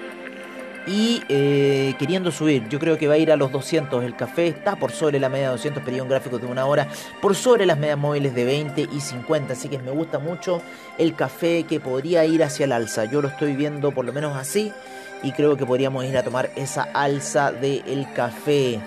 y 0.86 1.22
eh, 1.30 1.96
queriendo 1.98 2.32
subir. 2.32 2.68
Yo 2.70 2.80
creo 2.80 2.98
que 2.98 3.08
va 3.08 3.16
a 3.16 3.18
ir 3.18 3.32
a 3.32 3.36
los 3.36 3.52
200. 3.52 4.04
El 4.04 4.16
café 4.16 4.48
está 4.48 4.76
por 4.76 4.92
sobre 4.92 5.20
la 5.20 5.30
media 5.30 5.46
de 5.46 5.52
200, 5.52 5.84
pedí 5.84 6.02
un 6.02 6.10
gráfico 6.10 6.40
de 6.40 6.46
una 6.46 6.66
hora, 6.66 6.88
por 7.22 7.36
sobre 7.36 7.66
las 7.66 7.78
medias 7.78 7.98
móviles 7.98 8.36
de 8.36 8.46
20 8.46 8.90
y 8.92 9.00
50. 9.00 9.54
Así 9.54 9.70
que 9.70 9.80
me 9.80 9.92
gusta 9.92 10.20
mucho 10.20 10.62
el 10.98 11.16
café 11.16 11.64
que 11.64 11.80
podría 11.80 12.26
ir 12.26 12.44
hacia 12.44 12.66
el 12.66 12.72
alza. 12.72 13.06
Yo 13.06 13.22
lo 13.22 13.28
estoy 13.30 13.56
viendo 13.56 13.92
por 13.92 14.06
lo 14.06 14.14
menos 14.14 14.36
así 14.36 14.72
y 15.22 15.32
creo 15.32 15.56
que 15.56 15.66
podríamos 15.66 16.06
ir 16.06 16.18
a 16.18 16.24
tomar 16.24 16.52
esa 16.56 16.84
alza 16.94 17.52
del 17.52 18.08
café 18.14 18.80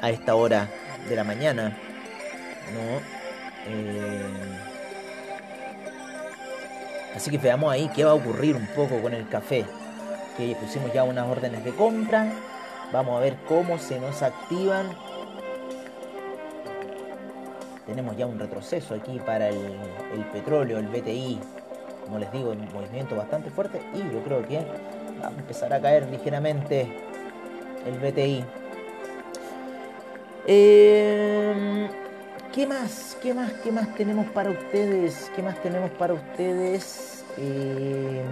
a 0.00 0.10
esta 0.10 0.34
hora 0.34 0.68
de 1.08 1.16
la 1.16 1.24
mañana. 1.24 1.76
Eh, 3.66 4.22
Así 7.18 7.32
que 7.32 7.38
veamos 7.38 7.72
ahí 7.72 7.90
qué 7.94 8.04
va 8.04 8.12
a 8.12 8.14
ocurrir 8.14 8.54
un 8.54 8.66
poco 8.76 9.02
con 9.02 9.12
el 9.12 9.28
café. 9.28 9.64
Que 10.38 10.54
pusimos 10.54 10.92
ya 10.92 11.02
unas 11.02 11.28
órdenes 11.28 11.64
de 11.64 11.72
compra. 11.72 12.32
Vamos 12.92 13.18
a 13.18 13.20
ver 13.20 13.36
cómo 13.48 13.76
se 13.76 13.98
nos 13.98 14.22
activan. 14.22 14.86
Tenemos 17.86 18.16
ya 18.16 18.26
un 18.26 18.38
retroceso 18.38 18.94
aquí 18.94 19.18
para 19.18 19.48
el, 19.48 20.24
petróleo, 20.32 20.78
el 20.78 20.86
BTI. 20.86 21.40
Como 22.04 22.20
les 22.20 22.30
digo, 22.30 22.50
un 22.50 22.72
movimiento 22.72 23.16
bastante 23.16 23.50
fuerte. 23.50 23.80
Y 23.92 23.98
yo 23.98 24.22
creo 24.22 24.46
que 24.46 24.64
va 25.20 25.26
a 25.26 25.30
empezar 25.30 25.72
a 25.74 25.80
caer 25.80 26.08
ligeramente 26.08 26.88
el 27.84 27.98
BTI. 27.98 28.44
Eh, 30.46 31.88
¿Qué 32.52 32.66
más? 32.66 33.18
¿Qué 33.20 33.34
más? 33.34 33.52
¿Qué 33.64 33.72
más 33.72 33.92
tenemos 33.96 34.26
para 34.28 34.50
ustedes? 34.50 35.30
¿Qué 35.34 35.42
más 35.42 35.60
tenemos 35.62 35.90
para 35.90 36.14
ustedes? 36.14 37.24
Eh, 37.36 38.22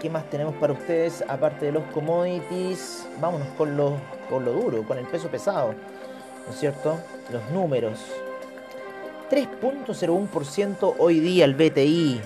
¿Qué 0.00 0.08
más 0.08 0.30
tenemos 0.30 0.54
para 0.54 0.72
ustedes? 0.72 1.22
Aparte 1.28 1.66
de 1.66 1.72
los 1.72 1.84
commodities, 1.92 3.06
vámonos 3.20 3.48
con 3.48 3.76
lo, 3.76 3.98
con 4.30 4.46
lo 4.46 4.52
duro, 4.52 4.82
con 4.82 4.96
el 4.96 5.04
peso 5.06 5.28
pesado, 5.28 5.74
¿no 6.46 6.52
es 6.54 6.58
cierto? 6.58 6.98
Los 7.30 7.50
números. 7.50 7.98
3.01% 9.30 10.94
hoy 10.96 11.20
día 11.20 11.44
el 11.44 11.54
BTI, 11.54 12.18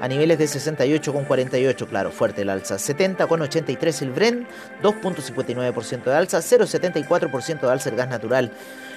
a 0.00 0.08
niveles 0.08 0.38
de 0.38 0.44
68,48, 0.46 1.88
claro, 1.88 2.10
fuerte 2.10 2.42
el 2.42 2.50
alza. 2.50 2.76
70,83 2.76 4.02
el 4.02 4.10
Bren, 4.10 4.46
2.59% 4.82 6.04
de 6.04 6.14
alza, 6.14 6.38
0,74% 6.38 7.60
de 7.60 7.72
alza 7.72 7.90
el 7.90 7.96
gas 7.96 8.08
natural. 8.08 8.52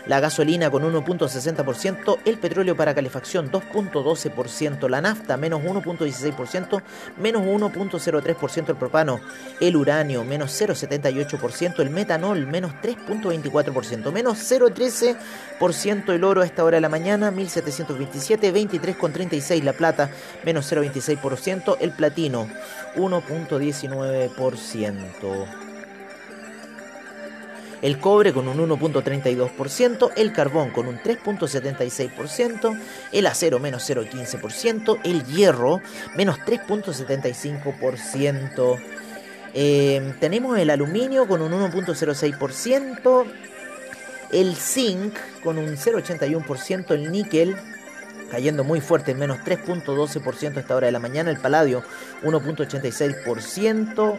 La 0.08 0.20
gasolina 0.20 0.72
con 0.72 0.84
1.60%, 0.84 2.18
el 2.26 2.40
petróleo 2.40 2.76
para 2.76 2.96
calefacción 2.96 3.52
2.12%, 3.52 4.90
la 4.90 5.00
nafta 5.00 5.38
menos 5.38 5.62
1.16%, 5.62 6.82
menos 7.20 7.44
1.03% 7.44 8.70
el 8.70 8.76
propano, 8.76 9.20
el 9.60 9.76
uranio 9.76 10.24
menos 10.24 10.60
0.78%, 10.60 11.80
el 11.82 11.92
metanol 11.92 12.48
menos 12.48 12.74
3.24%, 12.82 14.12
menos 14.12 14.40
0.13% 14.40 16.14
el 16.14 16.24
oro 16.24 16.42
a 16.42 16.46
esta 16.46 16.64
hora 16.64 16.78
de 16.78 16.82
la 16.82 16.90
mañana, 16.90 17.30
1727, 17.30 18.54
23.36 18.54 19.62
la 19.62 19.74
plata, 19.74 20.10
menos 20.44 20.72
0.26%, 21.00 21.78
el 21.80 21.92
platino 21.92 22.50
1.19% 22.96 25.62
el 27.82 28.00
cobre 28.00 28.32
con 28.32 28.48
un 28.48 28.70
1.32%, 28.70 30.12
el 30.16 30.32
carbón 30.32 30.70
con 30.70 30.88
un 30.88 31.00
3.76%, 31.00 32.80
el 33.12 33.28
acero 33.28 33.60
menos 33.60 33.90
0.15%, 33.90 35.02
el 35.04 35.26
hierro 35.26 35.82
menos 36.16 36.40
3.75%. 36.40 38.80
Em, 39.54 40.18
tenemos 40.20 40.58
el 40.58 40.70
aluminio 40.70 41.28
con 41.28 41.42
un 41.42 41.52
1.06%, 41.52 43.26
el 44.32 44.56
zinc 44.56 45.14
con 45.44 45.58
un 45.58 45.76
0.81%, 45.76 46.92
el 46.92 47.12
níquel 47.12 47.58
cayendo 48.32 48.64
muy 48.64 48.80
fuerte, 48.80 49.14
menos 49.14 49.40
3.12% 49.40 50.58
a 50.58 50.60
esta 50.62 50.76
hora 50.76 50.88
de 50.88 50.94
la 50.94 51.00
mañana, 51.00 51.30
el 51.30 51.38
paladio 51.38 51.84
1.86%, 52.24 54.18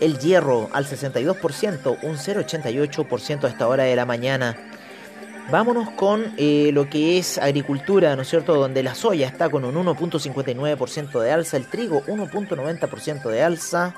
el 0.00 0.18
hierro 0.18 0.70
al 0.72 0.86
62%, 0.86 1.98
un 2.02 2.16
0,88% 2.16 3.44
a 3.44 3.48
esta 3.48 3.68
hora 3.68 3.82
de 3.82 3.96
la 3.96 4.06
mañana. 4.06 4.56
Vámonos 5.50 5.90
con 5.90 6.32
eh, 6.38 6.70
lo 6.72 6.88
que 6.88 7.18
es 7.18 7.36
agricultura, 7.36 8.16
¿no 8.16 8.22
es 8.22 8.28
cierto? 8.28 8.54
Donde 8.54 8.82
la 8.82 8.94
soya 8.94 9.26
está 9.26 9.50
con 9.50 9.64
un 9.64 9.74
1.59% 9.74 11.20
de 11.20 11.32
alza, 11.32 11.56
el 11.58 11.66
trigo 11.66 12.02
1.90% 12.06 13.28
de 13.28 13.42
alza, 13.42 13.94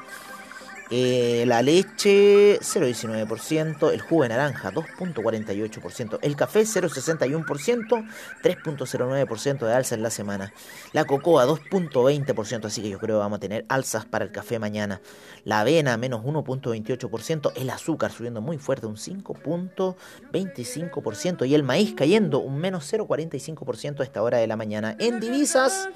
eh, 0.91 1.45
la 1.47 1.63
leche 1.63 2.59
0,19%, 2.61 3.93
el 3.93 4.01
jugo 4.01 4.23
de 4.23 4.29
naranja 4.29 4.73
2.48%, 4.73 6.21
el 6.23 6.37
café 6.37 6.63
0,61%, 6.63 8.09
3.09% 8.43 9.67
de 9.67 9.75
alza 9.75 9.97
en 9.97 10.03
la 10.03 10.11
semana, 10.11 10.53
la 10.93 11.05
cocoa 11.05 11.47
2.20%, 11.47 12.67
así 12.67 12.83
que 12.83 12.91
yo 12.91 12.99
creo 12.99 13.17
que 13.17 13.21
vamos 13.21 13.39
a 13.39 13.41
tener 13.41 13.65
alzas 13.69 14.05
para 14.05 14.25
el 14.25 14.31
café 14.31 14.61
mañana, 14.61 15.01
la 15.45 15.61
avena 15.61 15.97
menos 15.97 16.25
1.28%, 16.25 17.53
el 17.57 17.71
azúcar 17.71 18.13
subiendo 18.13 18.41
muy 18.41 18.59
fuerte 18.59 18.87
un 18.87 18.97
5.25% 18.97 21.49
y 21.49 21.55
el 21.55 21.65
maíz 21.65 21.95
cayendo 21.95 22.39
un 22.39 22.59
menos 22.59 22.93
0.45% 22.93 24.01
a 24.01 24.05
esta 24.05 24.23
hora 24.23 24.39
de 24.39 24.47
la 24.47 24.57
mañana. 24.57 24.97
En 24.99 25.21
divisas... 25.21 25.89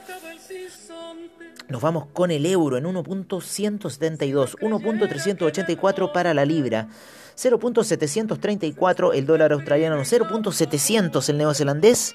Nos 1.68 1.82
vamos 1.82 2.06
con 2.12 2.30
el 2.30 2.46
euro 2.46 2.76
en 2.76 2.84
1.172, 2.84 4.56
1.384 4.58 6.12
para 6.12 6.34
la 6.34 6.44
libra, 6.44 6.88
0.734 7.36 9.14
el 9.14 9.26
dólar 9.26 9.52
australiano, 9.52 9.96
0.700 10.00 11.28
el 11.28 11.38
neozelandés, 11.38 12.14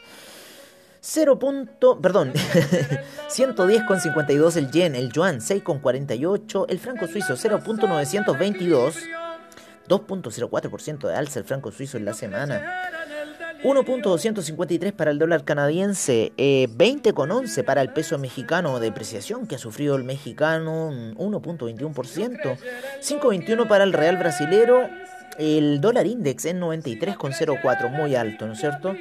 0. 1.01 1.39
perdón, 2.01 2.33
110,52 3.29 4.57
el 4.57 4.71
yen, 4.71 4.95
el 4.95 5.11
yuan 5.11 5.39
6,48, 5.39 6.65
el 6.67 6.79
franco 6.79 7.07
suizo 7.07 7.35
0.922, 7.35 8.95
2.04% 9.87 11.07
de 11.07 11.15
alza 11.15 11.39
el 11.39 11.45
franco 11.45 11.71
suizo 11.71 11.97
en 11.97 12.05
la 12.05 12.13
semana. 12.13 12.89
1.253 13.65 14.93
para 14.93 15.09
el 15.09 15.17
dólar 15.17 15.43
canadiense, 15.43 16.33
20,11 16.37 17.57
eh, 17.57 17.63
para 17.63 17.81
el 17.81 17.91
peso 17.93 18.19
mexicano, 18.19 18.79
depreciación 18.79 19.47
que 19.47 19.55
ha 19.55 19.57
sufrido 19.57 19.95
el 19.95 20.03
mexicano, 20.03 20.91
1.21%, 20.91 22.57
5.21 23.01 23.67
para 23.67 23.83
el 23.83 23.93
real 23.93 24.17
brasilero, 24.17 24.87
el 25.39 25.81
dólar 25.81 26.05
index 26.05 26.45
en 26.45 26.61
93,04, 26.61 27.89
muy 27.89 28.15
alto, 28.15 28.45
¿no 28.45 28.53
es 28.53 28.59
cierto? 28.59 28.93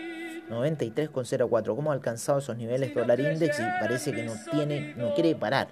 93,04, 0.49 1.77
¿cómo 1.77 1.91
ha 1.91 1.95
alcanzado 1.95 2.39
esos 2.39 2.57
niveles 2.57 2.95
dólar 2.95 3.21
index? 3.21 3.61
Y 3.61 3.65
parece 3.81 4.13
que 4.13 4.23
no 4.23 4.33
tiene, 4.51 4.95
no 4.97 5.13
quiere 5.13 5.35
parar. 5.35 5.69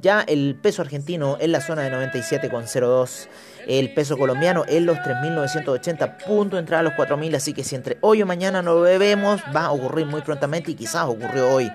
Ya 0.00 0.20
el 0.20 0.58
peso 0.60 0.82
argentino 0.82 1.38
en 1.40 1.52
la 1.52 1.60
zona 1.60 1.82
de 1.82 1.90
97,02. 1.90 3.28
El 3.66 3.94
peso 3.94 4.16
colombiano 4.18 4.64
en 4.68 4.86
los 4.86 4.98
3.980. 4.98 6.24
Punto 6.24 6.56
de 6.56 6.60
entrada 6.60 6.80
a 6.80 6.82
los 6.84 6.92
4.000. 6.92 7.36
Así 7.36 7.52
que 7.52 7.64
si 7.64 7.74
entre 7.74 7.98
hoy 8.02 8.22
o 8.22 8.26
mañana 8.26 8.62
no 8.62 8.74
lo 8.74 8.80
bebemos, 8.82 9.40
va 9.54 9.66
a 9.66 9.72
ocurrir 9.72 10.06
muy 10.06 10.20
prontamente. 10.20 10.72
Y 10.72 10.74
quizás 10.74 11.06
ocurrió 11.06 11.50
hoy. 11.50 11.72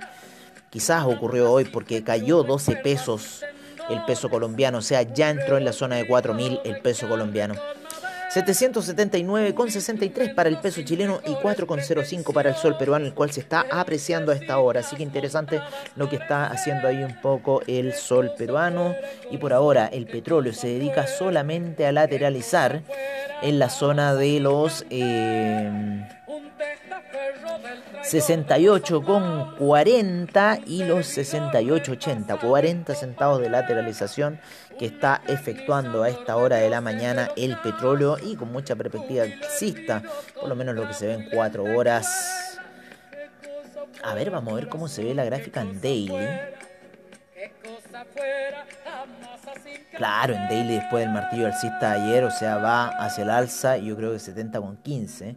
Quizás 0.69 1.03
ocurrió 1.05 1.51
hoy 1.51 1.65
porque 1.65 2.03
cayó 2.03 2.43
12 2.43 2.77
pesos 2.77 3.43
el 3.89 4.03
peso 4.05 4.29
colombiano. 4.29 4.77
O 4.77 4.81
sea, 4.81 5.01
ya 5.01 5.29
entró 5.29 5.57
en 5.57 5.65
la 5.65 5.73
zona 5.73 5.95
de 5.95 6.07
4.000 6.07 6.61
el 6.63 6.81
peso 6.81 7.09
colombiano. 7.09 7.55
779,63 8.33 10.33
para 10.33 10.47
el 10.47 10.57
peso 10.59 10.81
chileno 10.83 11.19
y 11.25 11.33
4,05 11.33 12.33
para 12.33 12.49
el 12.49 12.55
sol 12.55 12.77
peruano, 12.77 13.05
el 13.05 13.13
cual 13.13 13.31
se 13.31 13.41
está 13.41 13.65
apreciando 13.69 14.31
a 14.31 14.35
esta 14.35 14.57
hora. 14.59 14.79
Así 14.79 14.95
que 14.95 15.03
interesante 15.03 15.59
lo 15.97 16.07
que 16.07 16.15
está 16.15 16.47
haciendo 16.47 16.87
ahí 16.87 17.03
un 17.03 17.19
poco 17.19 17.61
el 17.67 17.93
sol 17.93 18.31
peruano. 18.37 18.95
Y 19.29 19.37
por 19.37 19.51
ahora 19.51 19.87
el 19.87 20.05
petróleo 20.05 20.53
se 20.53 20.67
dedica 20.67 21.07
solamente 21.07 21.85
a 21.85 21.91
lateralizar 21.91 22.83
en 23.41 23.59
la 23.59 23.69
zona 23.69 24.15
de 24.15 24.39
los... 24.39 24.85
Eh, 24.89 26.07
68,40 28.03 30.63
y 30.65 30.83
los 30.83 31.17
68,80, 31.17 32.39
40 32.39 32.95
centavos 32.95 33.41
de 33.41 33.49
lateralización 33.49 34.39
que 34.77 34.87
está 34.87 35.21
efectuando 35.27 36.03
a 36.03 36.09
esta 36.09 36.35
hora 36.37 36.57
de 36.57 36.69
la 36.69 36.81
mañana 36.81 37.29
el 37.37 37.57
petróleo 37.57 38.17
y 38.21 38.35
con 38.35 38.51
mucha 38.51 38.75
perspectiva 38.75 39.23
exista, 39.25 40.03
por 40.39 40.49
lo 40.49 40.55
menos 40.55 40.75
lo 40.75 40.87
que 40.87 40.93
se 40.93 41.07
ve 41.07 41.13
en 41.13 41.29
4 41.29 41.63
horas. 41.63 42.49
A 44.03 44.15
ver, 44.15 44.31
vamos 44.31 44.53
a 44.53 44.55
ver 44.55 44.67
cómo 44.67 44.87
se 44.87 45.03
ve 45.03 45.13
la 45.13 45.25
gráfica 45.25 45.61
en 45.61 45.79
daily. 45.79 46.27
Claro, 49.95 50.33
en 50.33 50.49
daily 50.49 50.73
después 50.75 51.03
del 51.03 51.13
martillo 51.13 51.45
alcista 51.45 51.93
de 51.93 52.01
ayer, 52.01 52.23
o 52.23 52.31
sea, 52.31 52.57
va 52.57 52.87
hacia 52.87 53.23
el 53.23 53.29
alza, 53.29 53.77
yo 53.77 53.95
creo 53.95 54.11
que 54.11 54.17
70,15 54.17 55.35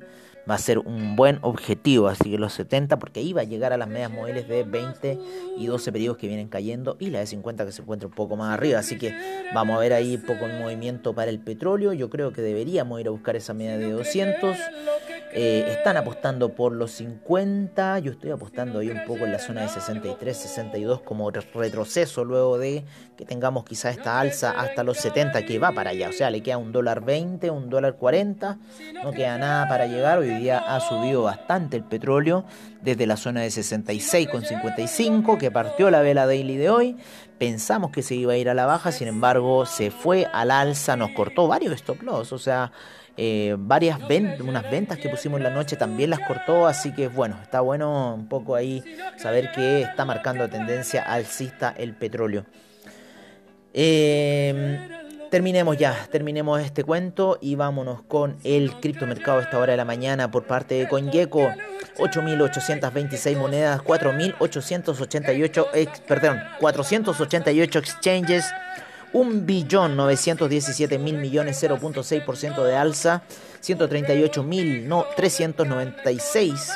va 0.49 0.55
a 0.55 0.59
ser 0.59 0.79
un 0.79 1.17
buen 1.17 1.39
objetivo, 1.43 2.09
así 2.09 2.31
que 2.31 2.39
los 2.39 2.53
70, 2.53 2.99
porque 2.99 3.33
va 3.33 3.43
a 3.43 3.45
llegar 3.45 3.73
a 3.73 3.77
las 3.77 3.89
medias 3.89 4.11
móviles 4.11 4.47
de 4.49 4.63
20 4.63 5.19
y 5.57 5.67
12 5.67 5.93
periodos 5.93 6.19
que 6.19 6.29
vienen 6.29 6.49
cayendo 6.49 6.97
y 6.99 7.11
la 7.11 7.21
de 7.21 7.27
50 7.27 7.65
que 7.67 7.73
se 7.73 7.83
encuentra 7.83 8.09
un 8.09 8.15
poco 8.15 8.37
más 8.37 8.53
arriba, 8.53 8.79
así 8.79 8.99
que 8.99 9.15
vamos 9.55 9.77
a 9.77 9.81
ver 9.81 9.93
ahí 9.93 10.19
poco 10.19 10.47
movimiento 10.47 11.15
para 11.15 11.31
el 11.31 11.39
petróleo, 11.39 11.93
yo 11.93 12.11
creo 12.11 12.33
que 12.33 12.43
deberíamos 12.43 13.01
ir 13.01 13.09
a 13.09 13.11
buscar 13.11 13.37
esa 13.37 13.55
media 13.55 13.79
de 13.79 13.91
200 13.91 14.57
eh, 15.37 15.65
están 15.69 15.97
apostando 15.97 16.55
por 16.55 16.73
los 16.73 16.93
50, 16.93 17.99
yo 17.99 18.13
estoy 18.13 18.31
apostando 18.31 18.79
ahí 18.79 18.89
un 18.91 19.05
poco 19.05 19.25
en 19.25 19.33
la 19.33 19.41
zona 19.41 19.63
de 19.63 19.69
63, 19.69 20.37
62 20.37 21.01
como 21.01 21.29
retroceso 21.33 22.25
luego 22.25 22.57
de 22.57 22.85
que 23.17 23.25
tengamos 23.25 23.65
quizá 23.65 23.91
esta 23.91 24.21
alza 24.21 24.53
hasta 24.53 24.85
los 24.85 24.99
70 24.99 25.45
que 25.45 25.59
va 25.59 25.73
para 25.73 25.91
allá, 25.91 26.11
o 26.11 26.13
sea, 26.13 26.31
le 26.31 26.41
queda 26.41 26.57
un 26.57 26.71
dólar 26.71 27.05
20, 27.05 27.51
un 27.51 27.69
dólar 27.69 27.97
40, 27.97 28.59
no 29.03 29.11
queda 29.11 29.37
nada 29.37 29.69
para 29.69 29.89
llegar, 29.89 30.19
hoy 30.19 30.29
día 30.35 30.59
ha 30.59 30.79
subido 30.79 31.25
bastante 31.25 31.77
el 31.77 31.83
petróleo 31.83 32.45
desde 32.81 33.05
la 33.05 33.17
zona 33.17 33.41
de 33.41 33.51
66 33.51 34.29
con 34.29 34.43
55 34.45 35.37
que 35.37 35.51
partió 35.51 35.91
la 35.91 36.01
vela 36.01 36.27
daily 36.27 36.57
de 36.57 36.71
hoy, 36.71 36.97
pensamos 37.39 37.91
que 37.91 38.03
se 38.03 38.15
iba 38.15 38.35
a 38.35 38.37
ir 38.37 38.49
a 38.49 38.55
la 38.55 38.67
baja, 38.67 38.93
sin 38.93 39.09
embargo 39.09 39.67
se 39.67 39.91
fue 39.91 40.29
al 40.33 40.53
alza, 40.53 40.97
nos 40.97 41.11
cortó 41.11 41.49
varios 41.49 41.73
stop 41.75 42.03
loss, 42.03 42.33
o 42.33 42.39
sea, 42.39 42.71
eh, 43.17 43.55
varias 43.57 44.07
ventas, 44.09 44.41
unas 44.41 44.69
ventas 44.71 44.99
que 44.99 45.09
pusimos 45.09 45.39
en 45.39 45.45
la 45.45 45.51
noche 45.51 45.77
también 45.77 46.11
las 46.11 46.19
cortó, 46.21 46.67
así 46.67 46.93
que 46.93 47.07
bueno, 47.07 47.39
está 47.43 47.61
bueno 47.61 48.15
un 48.15 48.29
poco 48.29 48.57
ahí 48.57 48.83
saber 49.17 49.53
que 49.53 49.83
está 49.83 50.05
marcando 50.05 50.49
tendencia 50.49 51.03
alcista 51.03 51.73
el 51.77 51.95
petróleo. 51.95 52.45
Em, 53.73 54.89
terminemos 55.31 55.77
ya, 55.77 56.09
terminemos 56.11 56.61
este 56.61 56.83
cuento 56.83 57.39
y 57.41 57.55
vámonos 57.55 58.03
con 58.03 58.37
el 58.43 58.73
criptomercado 58.81 59.39
a 59.39 59.43
esta 59.43 59.59
hora 59.59 59.71
de 59.73 59.77
la 59.77 59.85
mañana 59.85 60.31
por 60.31 60.47
parte 60.47 60.75
de 60.75 60.89
CoinGecko. 60.89 61.51
8.826 61.99 63.37
monedas, 63.37 63.81
4.888, 63.83 66.01
perdón, 66.09 66.43
488 66.59 67.79
exchanges 67.79 68.53
1 69.15 69.47
billón 69.47 69.97
917 69.97 70.99
mil 70.99 71.19
millones 71.19 71.63
0.6% 71.63 72.65
de 72.65 72.77
alza, 72.77 73.23
138 73.61 74.43
mil 74.43 74.89
no 74.89 75.07
396 75.17 76.73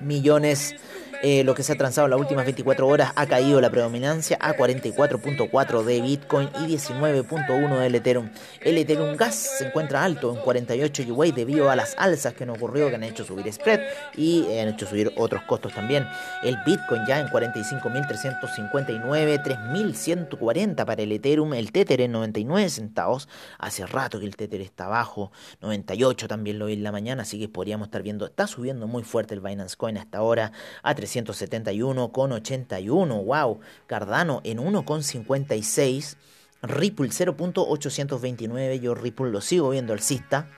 millones 0.00 0.76
eh, 1.22 1.42
lo 1.42 1.54
que 1.54 1.64
se 1.64 1.72
ha 1.72 1.76
transado 1.76 2.06
en 2.06 2.12
las 2.12 2.20
últimas 2.20 2.44
24 2.44 2.86
horas 2.86 3.12
ha 3.16 3.26
caído 3.26 3.60
la 3.60 3.70
predominancia 3.70 4.38
a 4.40 4.56
44.4 4.56 5.82
de 5.82 6.00
Bitcoin 6.00 6.48
y 6.60 6.74
19.1 6.74 7.80
del 7.80 7.96
Ethereum. 7.96 8.30
El 8.60 8.78
Ethereum 8.78 9.16
Gas 9.16 9.34
se 9.58 9.66
encuentra 9.66 10.04
alto 10.04 10.32
en 10.32 10.40
48 10.40 11.02
GWay 11.08 11.32
debido 11.32 11.70
a 11.70 11.76
las 11.76 11.96
alzas 11.98 12.34
que 12.34 12.44
han 12.44 12.50
ocurrido 12.50 12.88
que 12.88 12.94
han 12.94 13.02
hecho 13.02 13.24
subir 13.24 13.52
spread 13.52 13.80
y 14.16 14.46
han 14.58 14.68
hecho 14.68 14.86
subir 14.86 15.12
otros 15.16 15.42
costos 15.42 15.74
también. 15.74 16.06
El 16.44 16.56
Bitcoin 16.64 17.04
ya 17.06 17.18
en 17.18 17.26
45.359, 17.26 19.42
3.140 19.42 20.84
para 20.84 21.02
el 21.02 21.10
Ethereum, 21.10 21.52
el 21.54 21.72
Tether 21.72 22.00
en 22.00 22.12
99 22.12 22.70
centavos. 22.70 23.28
Hace 23.58 23.84
rato 23.86 24.20
que 24.20 24.26
el 24.26 24.36
Tether 24.36 24.60
está 24.60 24.84
abajo, 24.84 25.32
98 25.62 26.28
también 26.28 26.60
lo 26.60 26.66
vi 26.66 26.74
en 26.74 26.84
la 26.84 26.92
mañana, 26.92 27.22
así 27.22 27.40
que 27.40 27.48
podríamos 27.48 27.88
estar 27.88 28.04
viendo, 28.04 28.26
está 28.26 28.46
subiendo 28.46 28.86
muy 28.86 29.02
fuerte 29.02 29.34
el 29.34 29.40
Binance 29.40 29.76
Coin 29.76 29.98
hasta 29.98 30.18
ahora 30.18 30.52
a 30.84 30.94
3 30.94 31.07
171,81. 31.08 33.24
Wow. 33.24 33.60
Cardano 33.86 34.40
en 34.44 34.58
1,56. 34.58 36.16
Ripple 36.62 37.08
0.829. 37.08 38.80
Yo 38.80 38.94
Ripple 38.94 39.30
lo 39.30 39.40
sigo 39.40 39.70
viendo 39.70 39.92
alcista 39.92 40.48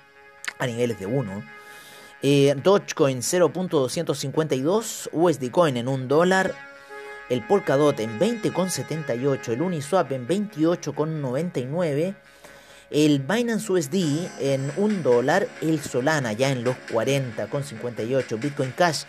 a 0.58 0.66
niveles 0.66 0.98
de 0.98 1.06
1. 1.06 1.42
Eh, 2.22 2.54
Dogecoin 2.62 3.20
0.252. 3.20 5.08
USD 5.12 5.50
Coin 5.50 5.76
en 5.76 5.88
1 5.88 6.06
dólar. 6.06 6.54
El 7.28 7.46
Polkadot 7.46 7.98
en 8.00 8.18
20,78. 8.18 9.52
El 9.52 9.62
Uniswap 9.62 10.12
en 10.12 10.28
28,99 10.28 12.16
el 12.90 13.20
Binance 13.20 13.70
USD 13.70 13.94
en 14.40 14.72
1 14.76 15.02
dólar, 15.02 15.48
el 15.62 15.80
Solana 15.80 16.32
ya 16.32 16.50
en 16.50 16.64
los 16.64 16.76
40,58, 16.90 18.40
Bitcoin 18.40 18.72
Cash 18.72 19.04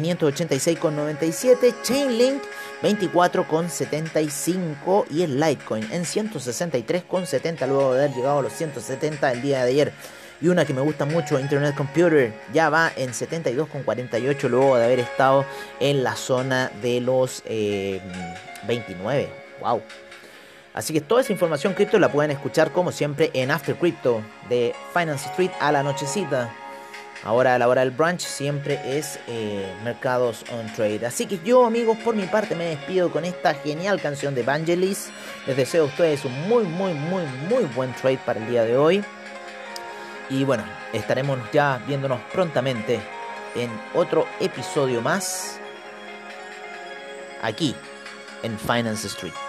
586,97, 0.00 1.82
Chainlink 1.82 2.42
24,75 2.82 5.06
y 5.10 5.22
el 5.22 5.40
Litecoin 5.40 5.90
en 5.90 6.02
163,70 6.02 7.66
luego 7.66 7.94
de 7.94 8.04
haber 8.04 8.14
llegado 8.14 8.40
a 8.40 8.42
los 8.42 8.52
170 8.52 9.32
el 9.32 9.40
día 9.42 9.64
de 9.64 9.70
ayer. 9.70 9.92
Y 10.40 10.48
una 10.48 10.64
que 10.66 10.74
me 10.74 10.82
gusta 10.82 11.06
mucho, 11.06 11.40
Internet 11.40 11.74
Computer, 11.74 12.30
ya 12.52 12.68
va 12.68 12.92
en 12.94 13.12
72,48 13.12 14.48
luego 14.50 14.76
de 14.76 14.84
haber 14.84 15.00
estado 15.00 15.46
en 15.80 16.04
la 16.04 16.14
zona 16.14 16.70
de 16.82 17.00
los 17.00 17.42
29. 17.46 19.22
Eh, 19.22 19.30
¡Wow! 19.62 19.80
Así 20.74 20.92
que 20.92 21.00
toda 21.00 21.22
esa 21.22 21.32
información 21.32 21.72
cripto 21.72 21.98
la 21.98 22.12
pueden 22.12 22.32
escuchar 22.32 22.70
como 22.70 22.92
siempre 22.92 23.30
en 23.32 23.50
After 23.50 23.76
Crypto 23.76 24.20
de 24.50 24.74
Finance 24.92 25.30
Street 25.30 25.52
a 25.58 25.72
la 25.72 25.82
nochecita. 25.82 26.54
Ahora 27.24 27.54
a 27.54 27.58
la 27.58 27.68
hora 27.68 27.80
del 27.80 27.90
brunch 27.90 28.20
siempre 28.20 28.80
es 28.98 29.18
eh, 29.26 29.72
Mercados 29.82 30.44
on 30.52 30.72
Trade. 30.74 31.06
Así 31.06 31.26
que 31.26 31.40
yo 31.44 31.66
amigos 31.66 31.96
por 32.04 32.14
mi 32.14 32.26
parte 32.26 32.54
me 32.54 32.66
despido 32.66 33.10
con 33.10 33.24
esta 33.24 33.54
genial 33.54 34.00
canción 34.00 34.34
de 34.34 34.42
Evangelis. 34.42 35.08
Les 35.46 35.56
deseo 35.56 35.84
a 35.84 35.86
ustedes 35.86 36.24
un 36.24 36.48
muy 36.48 36.64
muy 36.64 36.94
muy 36.94 37.22
muy 37.48 37.64
buen 37.74 37.92
trade 37.94 38.20
para 38.24 38.40
el 38.40 38.48
día 38.48 38.64
de 38.64 38.76
hoy. 38.76 39.04
Y 40.28 40.44
bueno, 40.44 40.64
estaremos 40.92 41.38
ya 41.52 41.80
viéndonos 41.86 42.20
prontamente 42.32 43.00
en 43.54 43.70
otro 43.94 44.26
episodio 44.40 45.00
más 45.00 45.58
aquí 47.42 47.74
en 48.42 48.58
Finance 48.58 49.06
Street. 49.06 49.45